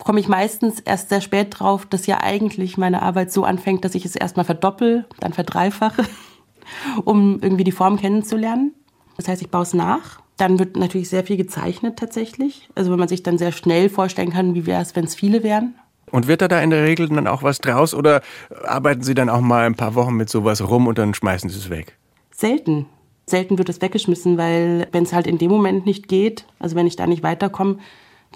komme 0.00 0.18
ich 0.18 0.26
meistens 0.26 0.80
erst 0.80 1.10
sehr 1.10 1.20
spät 1.20 1.58
drauf, 1.58 1.86
dass 1.86 2.06
ja 2.06 2.20
eigentlich 2.20 2.76
meine 2.76 3.02
Arbeit 3.02 3.32
so 3.32 3.44
anfängt, 3.44 3.84
dass 3.84 3.94
ich 3.94 4.04
es 4.04 4.16
erstmal 4.16 4.44
verdoppel, 4.44 5.06
dann 5.20 5.32
verdreifache 5.32 6.04
um 7.04 7.40
irgendwie 7.40 7.64
die 7.64 7.72
Form 7.72 7.98
kennenzulernen. 7.98 8.74
Das 9.16 9.28
heißt, 9.28 9.42
ich 9.42 9.50
baue 9.50 9.62
es 9.62 9.74
nach. 9.74 10.20
Dann 10.38 10.58
wird 10.58 10.76
natürlich 10.76 11.10
sehr 11.10 11.24
viel 11.24 11.36
gezeichnet 11.36 11.98
tatsächlich. 11.98 12.70
Also 12.74 12.90
wenn 12.90 12.98
man 12.98 13.08
sich 13.08 13.22
dann 13.22 13.36
sehr 13.36 13.52
schnell 13.52 13.90
vorstellen 13.90 14.30
kann, 14.30 14.54
wie 14.54 14.64
wäre 14.66 14.80
es, 14.80 14.96
wenn 14.96 15.04
es 15.04 15.14
viele 15.14 15.42
wären. 15.42 15.74
Und 16.10 16.26
wird 16.26 16.40
da, 16.40 16.48
da 16.48 16.60
in 16.60 16.70
der 16.70 16.84
Regel 16.84 17.08
dann 17.08 17.26
auch 17.26 17.42
was 17.42 17.58
draus 17.58 17.92
oder 17.92 18.22
arbeiten 18.64 19.02
Sie 19.02 19.14
dann 19.14 19.28
auch 19.28 19.42
mal 19.42 19.66
ein 19.66 19.74
paar 19.74 19.94
Wochen 19.94 20.14
mit 20.14 20.30
sowas 20.30 20.66
rum 20.66 20.86
und 20.86 20.96
dann 20.96 21.12
schmeißen 21.12 21.50
Sie 21.50 21.58
es 21.58 21.68
weg? 21.68 21.98
Selten. 22.30 22.86
Selten 23.26 23.58
wird 23.58 23.68
es 23.68 23.82
weggeschmissen, 23.82 24.38
weil 24.38 24.88
wenn 24.92 25.02
es 25.02 25.12
halt 25.12 25.26
in 25.26 25.36
dem 25.36 25.50
Moment 25.50 25.84
nicht 25.84 26.08
geht, 26.08 26.46
also 26.58 26.76
wenn 26.76 26.86
ich 26.86 26.96
da 26.96 27.06
nicht 27.06 27.22
weiterkomme, 27.22 27.78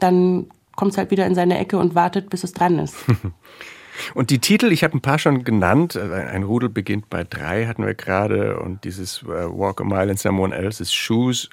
dann 0.01 0.47
kommt 0.77 0.93
es 0.93 0.99
halt 0.99 1.11
wieder 1.11 1.27
in 1.27 1.35
seine 1.35 1.59
Ecke 1.59 1.79
und 1.79 1.95
wartet, 1.95 2.29
bis 2.29 2.45
es 2.45 2.53
dran 2.53 2.79
ist. 2.79 2.97
Und 4.15 4.31
die 4.31 4.39
Titel, 4.39 4.73
ich 4.73 4.85
habe 4.85 4.97
ein 4.97 5.01
paar 5.01 5.19
schon 5.19 5.45
genannt. 5.45 5.97
Äh, 5.97 6.13
ein 6.13 6.43
Rudel 6.43 6.69
beginnt 6.69 7.11
bei 7.11 7.25
drei, 7.25 7.67
hatten 7.67 7.85
wir 7.85 7.95
gerade. 7.95 8.59
Und 8.59 8.85
dieses 8.85 9.23
äh, 9.23 9.27
Walk 9.27 9.81
a 9.81 9.85
Mile 9.85 10.11
in 10.11 10.17
Someone 10.17 10.55
Else's 10.55 10.93
Shoes. 10.93 11.49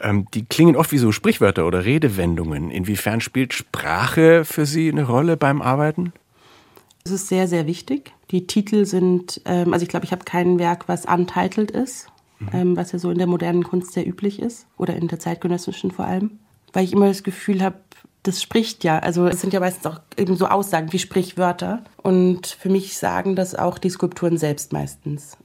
Ähm, 0.00 0.26
die 0.34 0.44
klingen 0.44 0.76
oft 0.76 0.92
wie 0.92 0.98
so 0.98 1.12
Sprichwörter 1.12 1.66
oder 1.66 1.84
Redewendungen. 1.84 2.70
Inwiefern 2.70 3.20
spielt 3.20 3.54
Sprache 3.54 4.44
für 4.44 4.66
Sie 4.66 4.90
eine 4.90 5.04
Rolle 5.04 5.36
beim 5.36 5.62
Arbeiten? 5.62 6.12
Es 7.04 7.10
ist 7.10 7.28
sehr, 7.28 7.48
sehr 7.48 7.66
wichtig. 7.66 8.12
Die 8.30 8.46
Titel 8.46 8.84
sind, 8.84 9.40
ähm, 9.44 9.72
also 9.72 9.82
ich 9.82 9.88
glaube, 9.88 10.04
ich 10.04 10.12
habe 10.12 10.24
kein 10.24 10.58
Werk, 10.58 10.88
was 10.88 11.04
untitled 11.04 11.70
ist, 11.70 12.06
mhm. 12.38 12.48
ähm, 12.52 12.76
was 12.76 12.92
ja 12.92 12.98
so 12.98 13.10
in 13.10 13.18
der 13.18 13.26
modernen 13.26 13.64
Kunst 13.64 13.92
sehr 13.92 14.06
üblich 14.06 14.40
ist 14.40 14.66
oder 14.78 14.94
in 14.94 15.08
der 15.08 15.18
zeitgenössischen 15.18 15.90
vor 15.90 16.06
allem. 16.06 16.38
Weil 16.72 16.84
ich 16.84 16.92
immer 16.92 17.08
das 17.08 17.22
Gefühl 17.22 17.62
habe, 17.62 17.76
das 18.22 18.40
spricht 18.40 18.84
ja. 18.84 18.98
Also 18.98 19.26
es 19.26 19.40
sind 19.40 19.52
ja 19.52 19.60
meistens 19.60 19.86
auch 19.86 20.00
eben 20.16 20.36
so 20.36 20.46
Aussagen 20.46 20.92
wie 20.92 20.98
Sprichwörter. 20.98 21.82
Und 22.02 22.46
für 22.46 22.68
mich 22.68 22.96
sagen 22.96 23.36
das 23.36 23.54
auch 23.54 23.78
die 23.78 23.90
Skulpturen 23.90 24.38
selbst 24.38 24.72
meistens. 24.72 25.36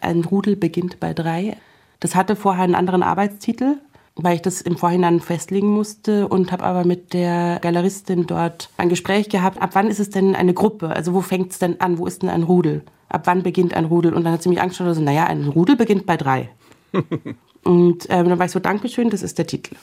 Ein 0.00 0.24
Rudel 0.24 0.56
beginnt 0.56 1.00
bei 1.00 1.14
drei. 1.14 1.56
Das 2.00 2.14
hatte 2.14 2.36
vorher 2.36 2.64
einen 2.64 2.74
anderen 2.74 3.02
Arbeitstitel, 3.02 3.78
weil 4.14 4.36
ich 4.36 4.42
das 4.42 4.60
im 4.60 4.76
Vorhinein 4.76 5.20
festlegen 5.20 5.68
musste 5.68 6.28
und 6.28 6.52
habe 6.52 6.64
aber 6.64 6.84
mit 6.84 7.12
der 7.12 7.58
Galeristin 7.60 8.26
dort 8.26 8.70
ein 8.76 8.88
Gespräch 8.88 9.28
gehabt. 9.28 9.60
Ab 9.60 9.70
wann 9.72 9.88
ist 9.88 9.98
es 9.98 10.10
denn 10.10 10.36
eine 10.36 10.54
Gruppe? 10.54 10.90
Also 10.90 11.14
wo 11.14 11.22
fängt 11.22 11.52
es 11.52 11.58
denn 11.58 11.80
an? 11.80 11.98
Wo 11.98 12.06
ist 12.06 12.22
denn 12.22 12.28
ein 12.28 12.42
Rudel? 12.42 12.82
Ab 13.08 13.22
wann 13.24 13.42
beginnt 13.42 13.74
ein 13.74 13.86
Rudel? 13.86 14.12
Und 14.12 14.24
dann 14.24 14.34
hat 14.34 14.42
sie 14.42 14.50
mich 14.50 14.60
angeschaut 14.60 14.86
und 14.86 14.94
so, 14.94 15.00
naja, 15.00 15.24
ein 15.24 15.48
Rudel 15.48 15.76
beginnt 15.76 16.04
bei 16.04 16.16
drei. 16.16 16.50
und 17.64 18.06
ähm, 18.10 18.28
dann 18.28 18.38
war 18.38 18.46
ich 18.46 18.52
so, 18.52 18.60
Dankeschön, 18.60 19.10
das 19.10 19.22
ist 19.22 19.38
der 19.38 19.46
Titel. 19.46 19.74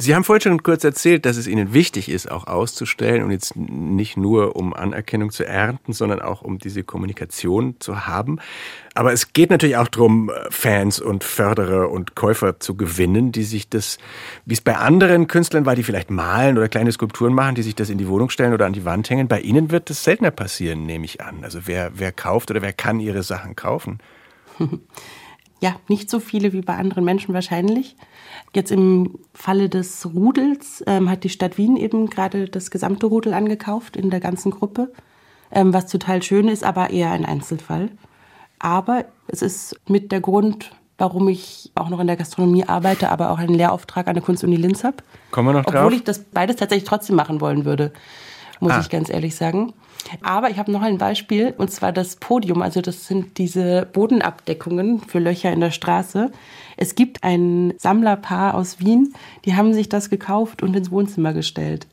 Sie 0.00 0.14
haben 0.14 0.22
vorhin 0.22 0.42
schon 0.42 0.62
kurz 0.62 0.84
erzählt, 0.84 1.26
dass 1.26 1.36
es 1.36 1.48
Ihnen 1.48 1.74
wichtig 1.74 2.08
ist, 2.08 2.30
auch 2.30 2.46
auszustellen 2.46 3.24
und 3.24 3.32
jetzt 3.32 3.56
nicht 3.56 4.16
nur 4.16 4.54
um 4.54 4.72
Anerkennung 4.72 5.32
zu 5.32 5.44
ernten, 5.44 5.92
sondern 5.92 6.22
auch 6.22 6.40
um 6.40 6.60
diese 6.60 6.84
Kommunikation 6.84 7.74
zu 7.80 8.06
haben. 8.06 8.38
Aber 8.94 9.12
es 9.12 9.32
geht 9.32 9.50
natürlich 9.50 9.76
auch 9.76 9.88
darum, 9.88 10.30
Fans 10.50 11.00
und 11.00 11.24
Förderer 11.24 11.90
und 11.90 12.14
Käufer 12.14 12.60
zu 12.60 12.76
gewinnen, 12.76 13.32
die 13.32 13.42
sich 13.42 13.68
das, 13.68 13.98
wie 14.46 14.54
es 14.54 14.60
bei 14.60 14.76
anderen 14.76 15.26
Künstlern 15.26 15.66
war, 15.66 15.74
die 15.74 15.82
vielleicht 15.82 16.12
malen 16.12 16.58
oder 16.58 16.68
kleine 16.68 16.92
Skulpturen 16.92 17.34
machen, 17.34 17.56
die 17.56 17.64
sich 17.64 17.74
das 17.74 17.90
in 17.90 17.98
die 17.98 18.06
Wohnung 18.06 18.30
stellen 18.30 18.52
oder 18.52 18.66
an 18.66 18.74
die 18.74 18.84
Wand 18.84 19.10
hängen. 19.10 19.26
Bei 19.26 19.40
Ihnen 19.40 19.72
wird 19.72 19.90
das 19.90 20.04
seltener 20.04 20.30
passieren, 20.30 20.86
nehme 20.86 21.06
ich 21.06 21.22
an. 21.22 21.42
Also 21.42 21.62
wer, 21.64 21.90
wer 21.96 22.12
kauft 22.12 22.52
oder 22.52 22.62
wer 22.62 22.72
kann 22.72 23.00
Ihre 23.00 23.24
Sachen 23.24 23.56
kaufen? 23.56 23.98
Ja, 25.60 25.74
nicht 25.88 26.08
so 26.08 26.20
viele 26.20 26.52
wie 26.52 26.60
bei 26.60 26.76
anderen 26.76 27.04
Menschen 27.04 27.34
wahrscheinlich. 27.34 27.96
Jetzt 28.54 28.70
im 28.70 29.18
Falle 29.34 29.68
des 29.68 30.06
Rudels 30.06 30.82
ähm, 30.86 31.10
hat 31.10 31.24
die 31.24 31.28
Stadt 31.28 31.58
Wien 31.58 31.76
eben 31.76 32.08
gerade 32.08 32.48
das 32.48 32.70
gesamte 32.70 33.06
Rudel 33.06 33.34
angekauft 33.34 33.96
in 33.96 34.10
der 34.10 34.20
ganzen 34.20 34.50
Gruppe, 34.50 34.92
ähm, 35.50 35.72
was 35.72 35.86
total 35.86 36.22
schön 36.22 36.48
ist, 36.48 36.64
aber 36.64 36.90
eher 36.90 37.10
ein 37.10 37.24
Einzelfall. 37.24 37.90
Aber 38.58 39.04
es 39.26 39.42
ist 39.42 39.76
mit 39.88 40.12
der 40.12 40.20
Grund, 40.20 40.72
warum 40.96 41.28
ich 41.28 41.70
auch 41.74 41.90
noch 41.90 42.00
in 42.00 42.06
der 42.06 42.16
Gastronomie 42.16 42.64
arbeite, 42.64 43.10
aber 43.10 43.30
auch 43.30 43.38
einen 43.38 43.54
Lehrauftrag 43.54 44.08
an 44.08 44.14
der 44.14 44.22
Kunstuni 44.22 44.56
Linz 44.56 44.82
habe. 44.82 44.96
Kommen 45.30 45.48
wir 45.48 45.52
noch 45.52 45.64
drauf? 45.64 45.82
Obwohl 45.82 45.94
ich 45.94 46.04
das 46.04 46.24
beides 46.24 46.56
tatsächlich 46.56 46.88
trotzdem 46.88 47.16
machen 47.16 47.40
wollen 47.40 47.64
würde, 47.64 47.92
muss 48.60 48.72
ah. 48.72 48.80
ich 48.80 48.88
ganz 48.88 49.10
ehrlich 49.10 49.36
sagen. 49.36 49.74
Aber 50.22 50.50
ich 50.50 50.58
habe 50.58 50.72
noch 50.72 50.82
ein 50.82 50.98
Beispiel, 50.98 51.54
und 51.56 51.70
zwar 51.70 51.92
das 51.92 52.16
Podium. 52.16 52.62
Also 52.62 52.80
das 52.80 53.06
sind 53.06 53.38
diese 53.38 53.86
Bodenabdeckungen 53.92 55.00
für 55.00 55.18
Löcher 55.18 55.52
in 55.52 55.60
der 55.60 55.70
Straße. 55.70 56.30
Es 56.76 56.94
gibt 56.94 57.24
ein 57.24 57.74
Sammlerpaar 57.78 58.54
aus 58.54 58.80
Wien, 58.80 59.14
die 59.44 59.56
haben 59.56 59.72
sich 59.72 59.88
das 59.88 60.10
gekauft 60.10 60.62
und 60.62 60.74
ins 60.74 60.90
Wohnzimmer 60.90 61.32
gestellt. 61.32 61.86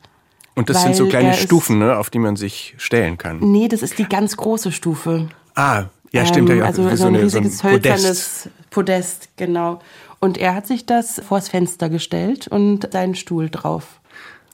Und 0.54 0.70
das 0.70 0.82
sind 0.82 0.96
so 0.96 1.06
kleine 1.06 1.34
Stufen, 1.34 1.78
ne, 1.78 1.98
auf 1.98 2.08
die 2.08 2.18
man 2.18 2.36
sich 2.36 2.74
stellen 2.78 3.18
kann. 3.18 3.40
Nee, 3.40 3.68
das 3.68 3.82
ist 3.82 3.98
die 3.98 4.08
ganz 4.08 4.38
große 4.38 4.72
Stufe. 4.72 5.28
Ah, 5.54 5.84
ja, 6.12 6.24
stimmt. 6.24 6.48
Ähm, 6.48 6.58
ja, 6.58 6.64
also 6.64 6.88
so, 6.88 6.96
so 6.96 7.06
ein 7.08 7.16
riesiges 7.16 7.58
so 7.58 7.68
ein 7.68 7.74
hölzernes 7.74 8.48
Podest. 8.70 8.70
Podest, 8.70 9.28
genau. 9.36 9.80
Und 10.18 10.38
er 10.38 10.54
hat 10.54 10.66
sich 10.66 10.86
das 10.86 11.20
vors 11.28 11.50
Fenster 11.50 11.90
gestellt 11.90 12.48
und 12.48 12.90
seinen 12.90 13.14
Stuhl 13.14 13.50
drauf. 13.50 14.00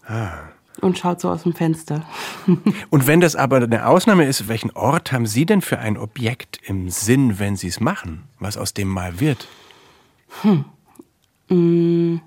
Ah 0.04 0.51
und 0.82 0.98
schaut 0.98 1.20
so 1.20 1.30
aus 1.30 1.44
dem 1.44 1.54
Fenster. 1.54 2.04
und 2.90 3.06
wenn 3.06 3.20
das 3.20 3.36
aber 3.36 3.56
eine 3.56 3.86
Ausnahme 3.86 4.26
ist, 4.26 4.48
welchen 4.48 4.72
Ort 4.72 5.12
haben 5.12 5.26
Sie 5.26 5.46
denn 5.46 5.62
für 5.62 5.78
ein 5.78 5.96
Objekt 5.96 6.60
im 6.66 6.90
Sinn, 6.90 7.38
wenn 7.38 7.56
Sie 7.56 7.68
es 7.68 7.80
machen, 7.80 8.24
was 8.38 8.56
aus 8.56 8.74
dem 8.74 8.88
mal 8.88 9.20
wird? 9.20 9.48
Hm. 10.42 10.64
Hm. 11.48 12.20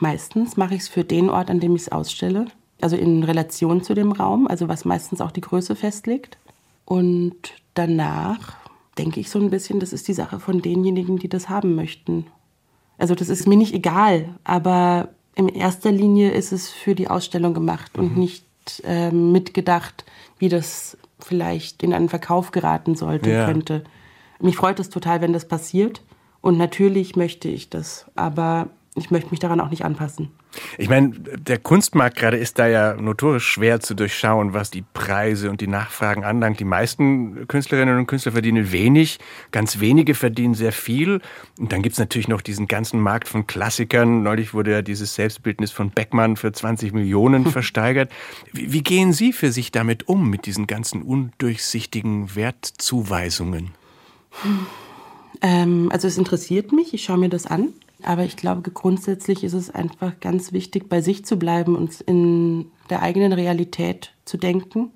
Meistens 0.00 0.56
mache 0.56 0.74
ich 0.74 0.82
es 0.82 0.88
für 0.88 1.04
den 1.04 1.30
Ort, 1.30 1.50
an 1.50 1.60
dem 1.60 1.76
ich 1.76 1.82
es 1.82 1.92
ausstelle. 1.92 2.46
Also 2.80 2.96
in 2.96 3.22
Relation 3.22 3.82
zu 3.82 3.94
dem 3.94 4.12
Raum, 4.12 4.46
also 4.46 4.68
was 4.68 4.84
meistens 4.84 5.20
auch 5.20 5.30
die 5.30 5.42
Größe 5.42 5.76
festlegt. 5.76 6.38
Und 6.86 7.36
danach 7.74 8.56
denke 8.98 9.20
ich 9.20 9.30
so 9.30 9.38
ein 9.38 9.50
bisschen, 9.50 9.78
das 9.80 9.92
ist 9.92 10.08
die 10.08 10.14
Sache 10.14 10.40
von 10.40 10.62
denjenigen, 10.62 11.18
die 11.18 11.28
das 11.28 11.48
haben 11.48 11.74
möchten. 11.74 12.26
Also 12.98 13.14
das 13.14 13.28
ist 13.28 13.46
mir 13.46 13.56
nicht 13.56 13.74
egal, 13.74 14.34
aber 14.44 15.10
in 15.34 15.48
erster 15.48 15.92
Linie 15.92 16.30
ist 16.30 16.52
es 16.52 16.68
für 16.68 16.94
die 16.94 17.08
Ausstellung 17.08 17.54
gemacht 17.54 17.96
mhm. 17.96 18.02
und 18.02 18.16
nicht 18.16 18.44
äh, 18.84 19.10
mitgedacht, 19.10 20.04
wie 20.38 20.48
das 20.48 20.96
vielleicht 21.18 21.82
in 21.82 21.92
einen 21.92 22.08
Verkauf 22.08 22.50
geraten 22.50 22.94
sollte, 22.94 23.30
ja. 23.30 23.46
könnte. 23.46 23.84
Mich 24.40 24.56
freut 24.56 24.80
es 24.80 24.90
total, 24.90 25.20
wenn 25.20 25.32
das 25.32 25.46
passiert. 25.46 26.02
Und 26.40 26.56
natürlich 26.56 27.16
möchte 27.16 27.48
ich 27.48 27.68
das. 27.68 28.06
Aber 28.14 28.68
ich 28.96 29.12
möchte 29.12 29.30
mich 29.30 29.38
daran 29.38 29.60
auch 29.60 29.70
nicht 29.70 29.84
anpassen. 29.84 30.30
Ich 30.76 30.88
meine, 30.88 31.10
der 31.10 31.58
Kunstmarkt 31.58 32.16
gerade 32.16 32.36
ist 32.36 32.58
da 32.58 32.66
ja 32.66 32.94
notorisch 32.94 33.46
schwer 33.46 33.78
zu 33.78 33.94
durchschauen, 33.94 34.52
was 34.52 34.72
die 34.72 34.82
Preise 34.82 35.48
und 35.48 35.60
die 35.60 35.68
Nachfragen 35.68 36.24
anlangt. 36.24 36.58
Die 36.58 36.64
meisten 36.64 37.46
Künstlerinnen 37.46 37.96
und 37.98 38.06
Künstler 38.08 38.32
verdienen 38.32 38.72
wenig, 38.72 39.20
ganz 39.52 39.78
wenige 39.78 40.16
verdienen 40.16 40.54
sehr 40.54 40.72
viel. 40.72 41.20
Und 41.56 41.70
dann 41.70 41.82
gibt 41.82 41.92
es 41.92 41.98
natürlich 42.00 42.26
noch 42.26 42.40
diesen 42.40 42.66
ganzen 42.66 42.98
Markt 42.98 43.28
von 43.28 43.46
Klassikern. 43.46 44.24
Neulich 44.24 44.54
wurde 44.54 44.72
ja 44.72 44.82
dieses 44.82 45.14
Selbstbildnis 45.14 45.70
von 45.70 45.90
Beckmann 45.90 46.36
für 46.36 46.50
20 46.50 46.92
Millionen 46.92 47.46
versteigert. 47.50 48.10
Wie, 48.52 48.72
wie 48.72 48.82
gehen 48.82 49.12
Sie 49.12 49.32
für 49.32 49.52
sich 49.52 49.70
damit 49.70 50.08
um, 50.08 50.28
mit 50.28 50.46
diesen 50.46 50.66
ganzen 50.66 51.02
undurchsichtigen 51.02 52.34
Wertzuweisungen? 52.34 53.70
Ähm, 55.42 55.90
also 55.92 56.08
es 56.08 56.18
interessiert 56.18 56.72
mich, 56.72 56.92
ich 56.92 57.04
schaue 57.04 57.18
mir 57.18 57.28
das 57.28 57.46
an. 57.46 57.68
Aber 58.04 58.24
ich 58.24 58.36
glaube, 58.36 58.70
grundsätzlich 58.70 59.44
ist 59.44 59.52
es 59.52 59.70
einfach 59.70 60.20
ganz 60.20 60.52
wichtig, 60.52 60.88
bei 60.88 61.00
sich 61.00 61.24
zu 61.24 61.38
bleiben 61.38 61.76
und 61.76 62.00
in 62.00 62.66
der 62.88 63.02
eigenen 63.02 63.32
Realität 63.32 64.14
zu 64.24 64.36
denken 64.36 64.90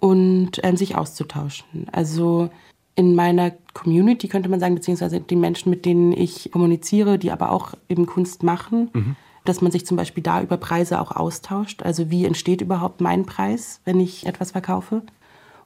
und 0.00 0.60
ähm, 0.62 0.76
sich 0.76 0.96
auszutauschen. 0.96 1.86
Also 1.92 2.50
in 2.96 3.14
meiner 3.14 3.52
Community 3.72 4.28
könnte 4.28 4.48
man 4.48 4.60
sagen, 4.60 4.74
beziehungsweise 4.74 5.20
die 5.20 5.36
Menschen, 5.36 5.70
mit 5.70 5.84
denen 5.84 6.12
ich 6.12 6.50
kommuniziere, 6.52 7.18
die 7.18 7.30
aber 7.30 7.50
auch 7.50 7.74
eben 7.88 8.06
Kunst 8.06 8.42
machen, 8.42 8.90
mhm. 8.92 9.16
dass 9.44 9.60
man 9.60 9.72
sich 9.72 9.84
zum 9.86 9.96
Beispiel 9.96 10.22
da 10.22 10.42
über 10.42 10.56
Preise 10.56 11.00
auch 11.00 11.10
austauscht. 11.10 11.82
Also 11.82 12.10
wie 12.10 12.24
entsteht 12.24 12.60
überhaupt 12.60 13.00
mein 13.00 13.26
Preis, 13.26 13.80
wenn 13.84 13.98
ich 13.98 14.26
etwas 14.26 14.52
verkaufe? 14.52 15.02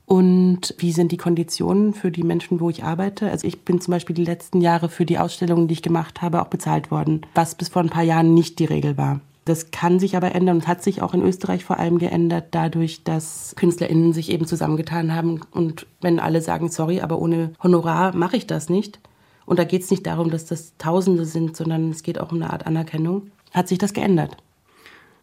Und 0.08 0.74
wie 0.78 0.92
sind 0.92 1.12
die 1.12 1.18
Konditionen 1.18 1.92
für 1.92 2.10
die 2.10 2.22
Menschen, 2.22 2.60
wo 2.60 2.70
ich 2.70 2.82
arbeite? 2.82 3.30
Also 3.30 3.46
ich 3.46 3.60
bin 3.60 3.78
zum 3.78 3.92
Beispiel 3.92 4.16
die 4.16 4.24
letzten 4.24 4.62
Jahre 4.62 4.88
für 4.88 5.04
die 5.04 5.18
Ausstellungen, 5.18 5.68
die 5.68 5.74
ich 5.74 5.82
gemacht 5.82 6.22
habe, 6.22 6.40
auch 6.40 6.46
bezahlt 6.46 6.90
worden, 6.90 7.26
was 7.34 7.54
bis 7.54 7.68
vor 7.68 7.82
ein 7.82 7.90
paar 7.90 8.04
Jahren 8.04 8.32
nicht 8.32 8.58
die 8.58 8.64
Regel 8.64 8.96
war. 8.96 9.20
Das 9.44 9.70
kann 9.70 10.00
sich 10.00 10.16
aber 10.16 10.34
ändern 10.34 10.56
und 10.56 10.66
hat 10.66 10.82
sich 10.82 11.02
auch 11.02 11.12
in 11.12 11.20
Österreich 11.20 11.62
vor 11.62 11.78
allem 11.78 11.98
geändert, 11.98 12.46
dadurch, 12.52 13.04
dass 13.04 13.52
KünstlerInnen 13.56 14.14
sich 14.14 14.30
eben 14.30 14.46
zusammengetan 14.46 15.14
haben. 15.14 15.42
Und 15.50 15.86
wenn 16.00 16.20
alle 16.20 16.40
sagen, 16.40 16.70
sorry, 16.70 17.02
aber 17.02 17.18
ohne 17.18 17.52
Honorar 17.62 18.16
mache 18.16 18.38
ich 18.38 18.46
das 18.46 18.70
nicht. 18.70 19.00
Und 19.44 19.58
da 19.58 19.64
geht 19.64 19.82
es 19.82 19.90
nicht 19.90 20.06
darum, 20.06 20.30
dass 20.30 20.46
das 20.46 20.72
Tausende 20.78 21.26
sind, 21.26 21.54
sondern 21.54 21.90
es 21.90 22.02
geht 22.02 22.18
auch 22.18 22.32
um 22.32 22.40
eine 22.40 22.50
Art 22.50 22.66
Anerkennung. 22.66 23.30
Hat 23.52 23.68
sich 23.68 23.76
das 23.76 23.92
geändert. 23.92 24.38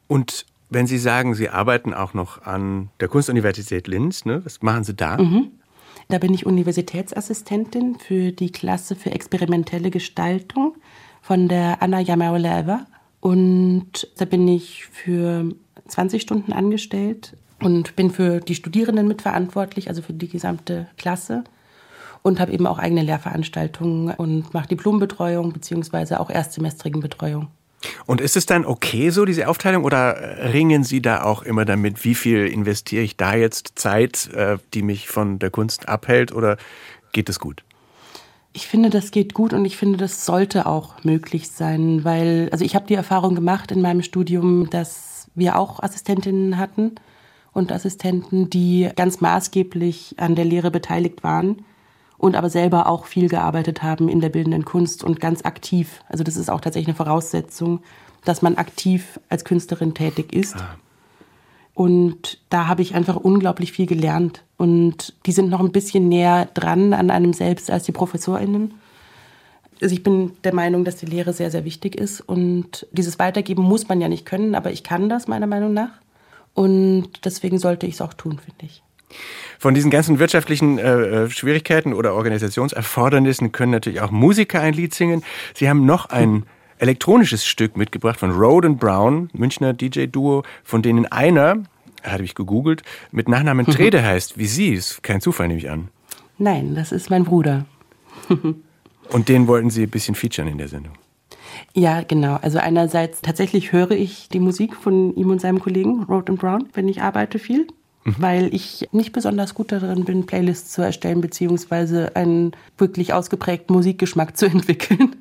Und 0.08 0.46
wenn 0.70 0.88
Sie 0.88 0.98
sagen, 0.98 1.36
Sie 1.36 1.50
arbeiten 1.50 1.94
auch 1.94 2.14
noch 2.14 2.42
an 2.44 2.90
der 3.00 3.08
Kunstuniversität 3.08 3.88
Linz, 3.88 4.26
ne? 4.26 4.44
was 4.44 4.62
machen 4.62 4.84
Sie 4.84 4.96
da? 4.96 5.18
Mhm. 5.18 5.52
Da 6.08 6.20
bin 6.20 6.34
ich 6.34 6.46
Universitätsassistentin 6.46 7.98
für 7.98 8.32
die 8.32 8.52
Klasse 8.52 8.96
für 8.96 9.12
experimentelle 9.12 9.90
Gestaltung 9.90 10.76
von 11.22 11.48
der 11.48 11.82
Anna 11.82 12.00
Jamaroleva. 12.00 12.86
Und 13.22 14.08
da 14.18 14.26
bin 14.26 14.48
ich 14.48 14.86
für 14.86 15.50
20 15.88 16.22
Stunden 16.22 16.54
angestellt 16.54 17.36
und 17.60 17.96
bin 17.96 18.12
für 18.12 18.40
die 18.40 18.54
Studierenden 18.54 19.08
mitverantwortlich, 19.08 19.90
also 19.90 20.04
für 20.04 20.14
die 20.14 20.28
gesamte 20.28 20.88
Klasse. 20.98 21.44
Und 22.22 22.40
habe 22.40 22.52
eben 22.52 22.66
auch 22.66 22.80
eigene 22.80 23.04
Lehrveranstaltungen 23.04 24.16
und 24.16 24.54
mache 24.54 24.68
Diplombetreuung 24.68 25.54
beziehungsweise 25.54 26.20
auch 26.20 26.32
erstsemestrigen 26.32 27.00
Betreuung. 27.00 27.50
Und 28.06 28.22
ist 28.22 28.36
es 28.36 28.46
dann 28.46 28.66
okay 28.66 29.10
so, 29.10 29.26
diese 29.26 29.48
Aufteilung, 29.48 29.84
oder 29.84 30.54
ringen 30.54 30.84
Sie 30.84 31.02
da 31.02 31.24
auch 31.24 31.44
immer 31.44 31.66
damit, 31.66 32.04
wie 32.04 32.16
viel 32.16 32.48
investiere 32.48 33.04
ich 33.04 33.18
da 33.18 33.36
jetzt 33.36 33.74
Zeit, 33.76 34.30
äh, 34.34 34.58
die 34.74 34.82
mich 34.82 35.08
von 35.08 35.40
der 35.40 35.50
Kunst 35.50 35.88
abhält, 35.88 36.32
oder 36.32 36.58
geht 37.12 37.30
es 37.30 37.40
gut? 37.40 37.64
Ich 38.54 38.68
finde, 38.68 38.90
das 38.90 39.12
geht 39.12 39.34
gut 39.34 39.54
und 39.54 39.66
ich 39.66 39.76
finde, 39.76 39.98
das 39.98 40.26
sollte 40.26 40.66
auch 40.66 41.04
möglich 41.04 41.50
sein, 41.50 42.06
weil, 42.06 42.48
also 42.52 42.64
ich 42.64 42.76
habe 42.76 42.88
die 42.88 42.94
Erfahrung 42.94 43.36
gemacht 43.36 43.72
in 43.72 43.82
meinem 43.82 44.02
Studium, 44.02 44.70
dass 44.70 45.30
wir 45.36 45.58
auch 45.60 45.84
Assistentinnen 45.84 46.58
hatten 46.58 46.96
und 47.52 47.72
Assistenten, 47.74 48.50
die 48.50 48.90
ganz 48.96 49.20
maßgeblich 49.20 50.16
an 50.18 50.36
der 50.36 50.46
Lehre 50.46 50.72
beteiligt 50.72 51.24
waren 51.24 51.66
und 52.18 52.36
aber 52.36 52.50
selber 52.50 52.88
auch 52.88 53.06
viel 53.06 53.30
gearbeitet 53.30 53.84
haben 53.84 54.10
in 54.10 54.22
der 54.22 54.30
bildenden 54.30 54.66
Kunst 54.66 55.04
und 55.04 55.20
ganz 55.20 55.44
aktiv. 55.44 56.02
Also 56.08 56.24
das 56.24 56.38
ist 56.38 56.50
auch 56.50 56.62
tatsächlich 56.62 56.90
eine 56.90 56.96
Voraussetzung, 56.96 57.82
dass 58.24 58.42
man 58.42 58.56
aktiv 58.56 59.20
als 59.30 59.46
Künstlerin 59.46 59.94
tätig 59.94 60.34
ist. 60.34 60.56
Ah. 60.56 60.78
Und 61.74 62.40
da 62.50 62.68
habe 62.68 62.82
ich 62.82 62.96
einfach 62.96 63.18
unglaublich 63.18 63.74
viel 63.74 63.86
gelernt. 63.86 64.44
Und 64.58 65.14
die 65.26 65.34
sind 65.34 65.50
noch 65.50 65.60
ein 65.60 65.74
bisschen 65.74 66.08
näher 66.08 66.48
dran 66.54 66.94
an 66.94 67.12
einem 67.12 67.34
selbst 67.34 67.70
als 67.70 67.84
die 67.84 67.92
ProfessorInnen. 67.92 68.74
Also 69.82 69.94
ich 69.94 70.02
bin 70.02 70.32
der 70.46 70.56
Meinung, 70.56 70.86
dass 70.86 70.96
die 70.96 71.06
Lehre 71.06 71.34
sehr, 71.34 71.52
sehr 71.52 71.66
wichtig 71.66 71.96
ist. 71.96 72.22
Und 72.22 72.88
dieses 72.92 73.20
Weitergeben 73.20 73.62
muss 73.62 73.90
man 73.90 74.00
ja 74.00 74.08
nicht 74.08 74.26
können, 74.26 74.56
aber 74.56 74.72
ich 74.72 74.84
kann 74.84 75.10
das 75.10 75.28
meiner 75.28 75.48
Meinung 75.48 75.74
nach. 75.74 75.92
Und 76.54 77.26
deswegen 77.26 77.60
sollte 77.60 77.86
ich 77.86 77.96
es 77.96 78.02
auch 78.02 78.14
tun, 78.14 78.40
finde 78.40 78.66
ich. 78.66 78.82
Von 79.60 79.74
diesen 79.74 79.92
ganzen 79.92 80.20
wirtschaftlichen 80.20 80.78
äh, 80.78 81.24
äh, 81.26 81.30
Schwierigkeiten 81.30 81.94
oder 81.94 82.14
Organisationserfordernissen 82.14 83.52
können 83.52 83.72
natürlich 83.72 84.02
auch 84.02 84.12
Musiker 84.12 84.62
ein 84.62 84.74
Lied 84.74 84.94
singen. 84.94 85.24
Sie 85.54 85.70
haben 85.70 85.86
noch 85.86 86.08
ein 86.10 86.46
elektronisches 86.80 87.46
Stück 87.46 87.78
mitgebracht 87.78 88.20
von 88.20 88.32
Road 88.32 88.66
and 88.66 88.80
Brown, 88.80 89.30
Münchner 89.34 89.74
DJ-Duo, 89.74 90.44
von 90.64 90.82
denen 90.82 91.06
einer, 91.06 91.64
hatte 92.04 92.24
ich 92.24 92.36
gegoogelt, 92.36 92.84
mit 93.12 93.30
Nachnamen 93.30 93.66
Trede 93.72 94.04
heißt, 94.04 94.38
wie 94.38 94.48
Sie. 94.48 94.74
Ist 94.74 95.04
kein 95.04 95.22
Zufall, 95.22 95.48
nehme 95.48 95.60
ich 95.60 95.70
an. 95.70 95.90
Nein, 96.38 96.76
das 96.76 96.92
ist 96.92 97.10
mein 97.10 97.24
Bruder. 97.24 97.66
Und 99.10 99.30
den 99.30 99.48
wollten 99.48 99.70
Sie 99.70 99.84
ein 99.84 99.90
bisschen 99.90 100.16
featuren 100.16 100.48
in 100.48 100.58
der 100.58 100.68
Sendung. 100.68 100.94
Ja, 101.74 102.02
genau. 102.02 102.38
Also 102.42 102.58
einerseits 102.58 103.22
tatsächlich 103.22 103.72
höre 103.72 103.92
ich 103.92 104.30
die 104.30 104.40
Musik 104.40 104.76
von 104.76 105.16
ihm 105.16 105.30
und 105.30 105.40
seinem 105.40 105.60
Kollegen 105.60 106.04
Road 106.04 106.30
and 106.30 106.40
Brown, 106.40 106.68
wenn 106.74 106.88
ich 106.88 107.02
arbeite 107.02 107.38
viel 107.40 107.68
mhm. 108.06 108.16
weil 108.18 108.54
ich 108.54 108.88
nicht 108.92 109.12
besonders 109.12 109.54
gut 109.54 109.72
darin 109.72 110.06
bin, 110.06 110.26
Playlists 110.26 110.72
zu 110.72 110.82
erstellen, 110.82 111.20
beziehungsweise 111.20 112.16
einen 112.16 112.54
wirklich 112.78 113.14
ausgeprägten 113.14 113.76
Musikgeschmack 113.76 114.38
zu 114.38 114.46
entwickeln, 114.46 115.16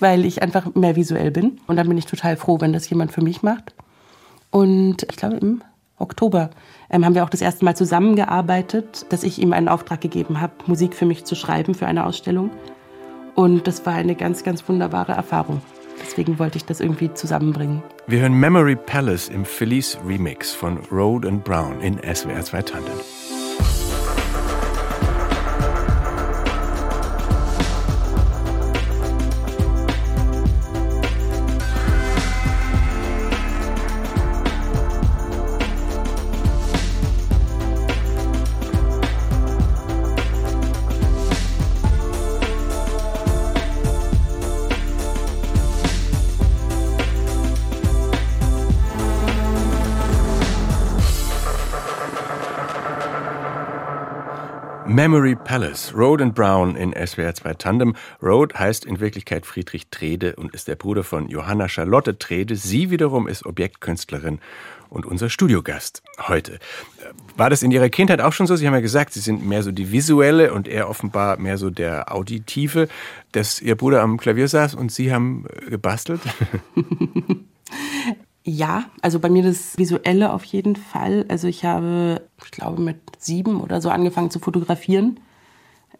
weil 0.00 0.24
ich 0.24 0.42
einfach 0.42 0.74
mehr 0.74 0.96
visuell 0.96 1.30
bin. 1.30 1.60
Und 1.68 1.76
dann 1.76 1.88
bin 1.88 1.98
ich 1.98 2.06
total 2.06 2.36
froh, 2.36 2.60
wenn 2.60 2.72
das 2.72 2.90
jemand 2.90 3.12
für 3.12 3.22
mich 3.22 3.42
macht. 3.42 3.74
Und 4.50 5.04
ich 5.08 5.16
glaube, 5.16 5.36
im 5.36 5.62
Oktober 5.98 6.50
ähm, 6.88 7.04
haben 7.04 7.14
wir 7.14 7.24
auch 7.24 7.30
das 7.30 7.42
erste 7.42 7.64
Mal 7.64 7.76
zusammengearbeitet, 7.76 9.06
dass 9.10 9.22
ich 9.22 9.38
ihm 9.38 9.52
einen 9.52 9.68
Auftrag 9.68 10.00
gegeben 10.00 10.40
habe, 10.40 10.54
Musik 10.66 10.94
für 10.94 11.06
mich 11.06 11.24
zu 11.24 11.34
schreiben 11.36 11.74
für 11.74 11.86
eine 11.86 12.06
Ausstellung. 12.06 12.50
Und 13.34 13.66
das 13.66 13.86
war 13.86 13.94
eine 13.94 14.16
ganz, 14.16 14.42
ganz 14.42 14.66
wunderbare 14.68 15.12
Erfahrung. 15.12 15.62
Deswegen 16.02 16.38
wollte 16.38 16.58
ich 16.58 16.64
das 16.64 16.80
irgendwie 16.80 17.12
zusammenbringen. 17.14 17.82
Wir 18.06 18.20
hören 18.20 18.34
Memory 18.34 18.76
Palace 18.76 19.28
im 19.28 19.44
Felice 19.44 19.98
Remix 20.06 20.52
von 20.52 20.78
Road 20.90 21.26
and 21.26 21.44
Brown 21.44 21.80
in 21.80 21.98
SWR 21.98 22.42
2 22.42 22.62
Tandem. 22.62 23.29
Memory 54.90 55.36
Palace, 55.36 55.94
Road 55.94 56.20
and 56.20 56.34
Brown 56.34 56.74
in 56.74 56.92
SWR 56.92 57.32
2 57.32 57.54
Tandem. 57.54 57.94
Road 58.20 58.54
heißt 58.58 58.84
in 58.84 58.98
Wirklichkeit 58.98 59.46
Friedrich 59.46 59.86
Trede 59.88 60.34
und 60.34 60.52
ist 60.52 60.66
der 60.66 60.74
Bruder 60.74 61.04
von 61.04 61.28
Johanna 61.28 61.68
Charlotte 61.68 62.18
Trede. 62.18 62.56
Sie 62.56 62.90
wiederum 62.90 63.28
ist 63.28 63.46
Objektkünstlerin 63.46 64.40
und 64.88 65.06
unser 65.06 65.30
Studiogast 65.30 66.02
heute. 66.26 66.58
War 67.36 67.50
das 67.50 67.62
in 67.62 67.70
Ihrer 67.70 67.88
Kindheit 67.88 68.20
auch 68.20 68.32
schon 68.32 68.48
so? 68.48 68.56
Sie 68.56 68.66
haben 68.66 68.74
ja 68.74 68.80
gesagt, 68.80 69.12
Sie 69.12 69.20
sind 69.20 69.46
mehr 69.46 69.62
so 69.62 69.70
die 69.70 69.92
visuelle 69.92 70.52
und 70.52 70.66
er 70.66 70.90
offenbar 70.90 71.36
mehr 71.36 71.56
so 71.56 71.70
der 71.70 72.12
auditive, 72.12 72.88
dass 73.30 73.62
Ihr 73.62 73.76
Bruder 73.76 74.02
am 74.02 74.18
Klavier 74.18 74.48
saß 74.48 74.74
und 74.74 74.90
Sie 74.90 75.12
haben 75.12 75.46
gebastelt? 75.68 76.20
Ja, 78.52 78.86
also 79.00 79.20
bei 79.20 79.28
mir 79.28 79.44
das 79.44 79.78
Visuelle 79.78 80.32
auf 80.32 80.42
jeden 80.42 80.74
Fall. 80.74 81.24
Also 81.28 81.46
ich 81.46 81.64
habe, 81.64 82.22
ich 82.44 82.50
glaube, 82.50 82.82
mit 82.82 82.96
sieben 83.16 83.60
oder 83.60 83.80
so 83.80 83.90
angefangen 83.90 84.30
zu 84.30 84.40
fotografieren. 84.40 85.20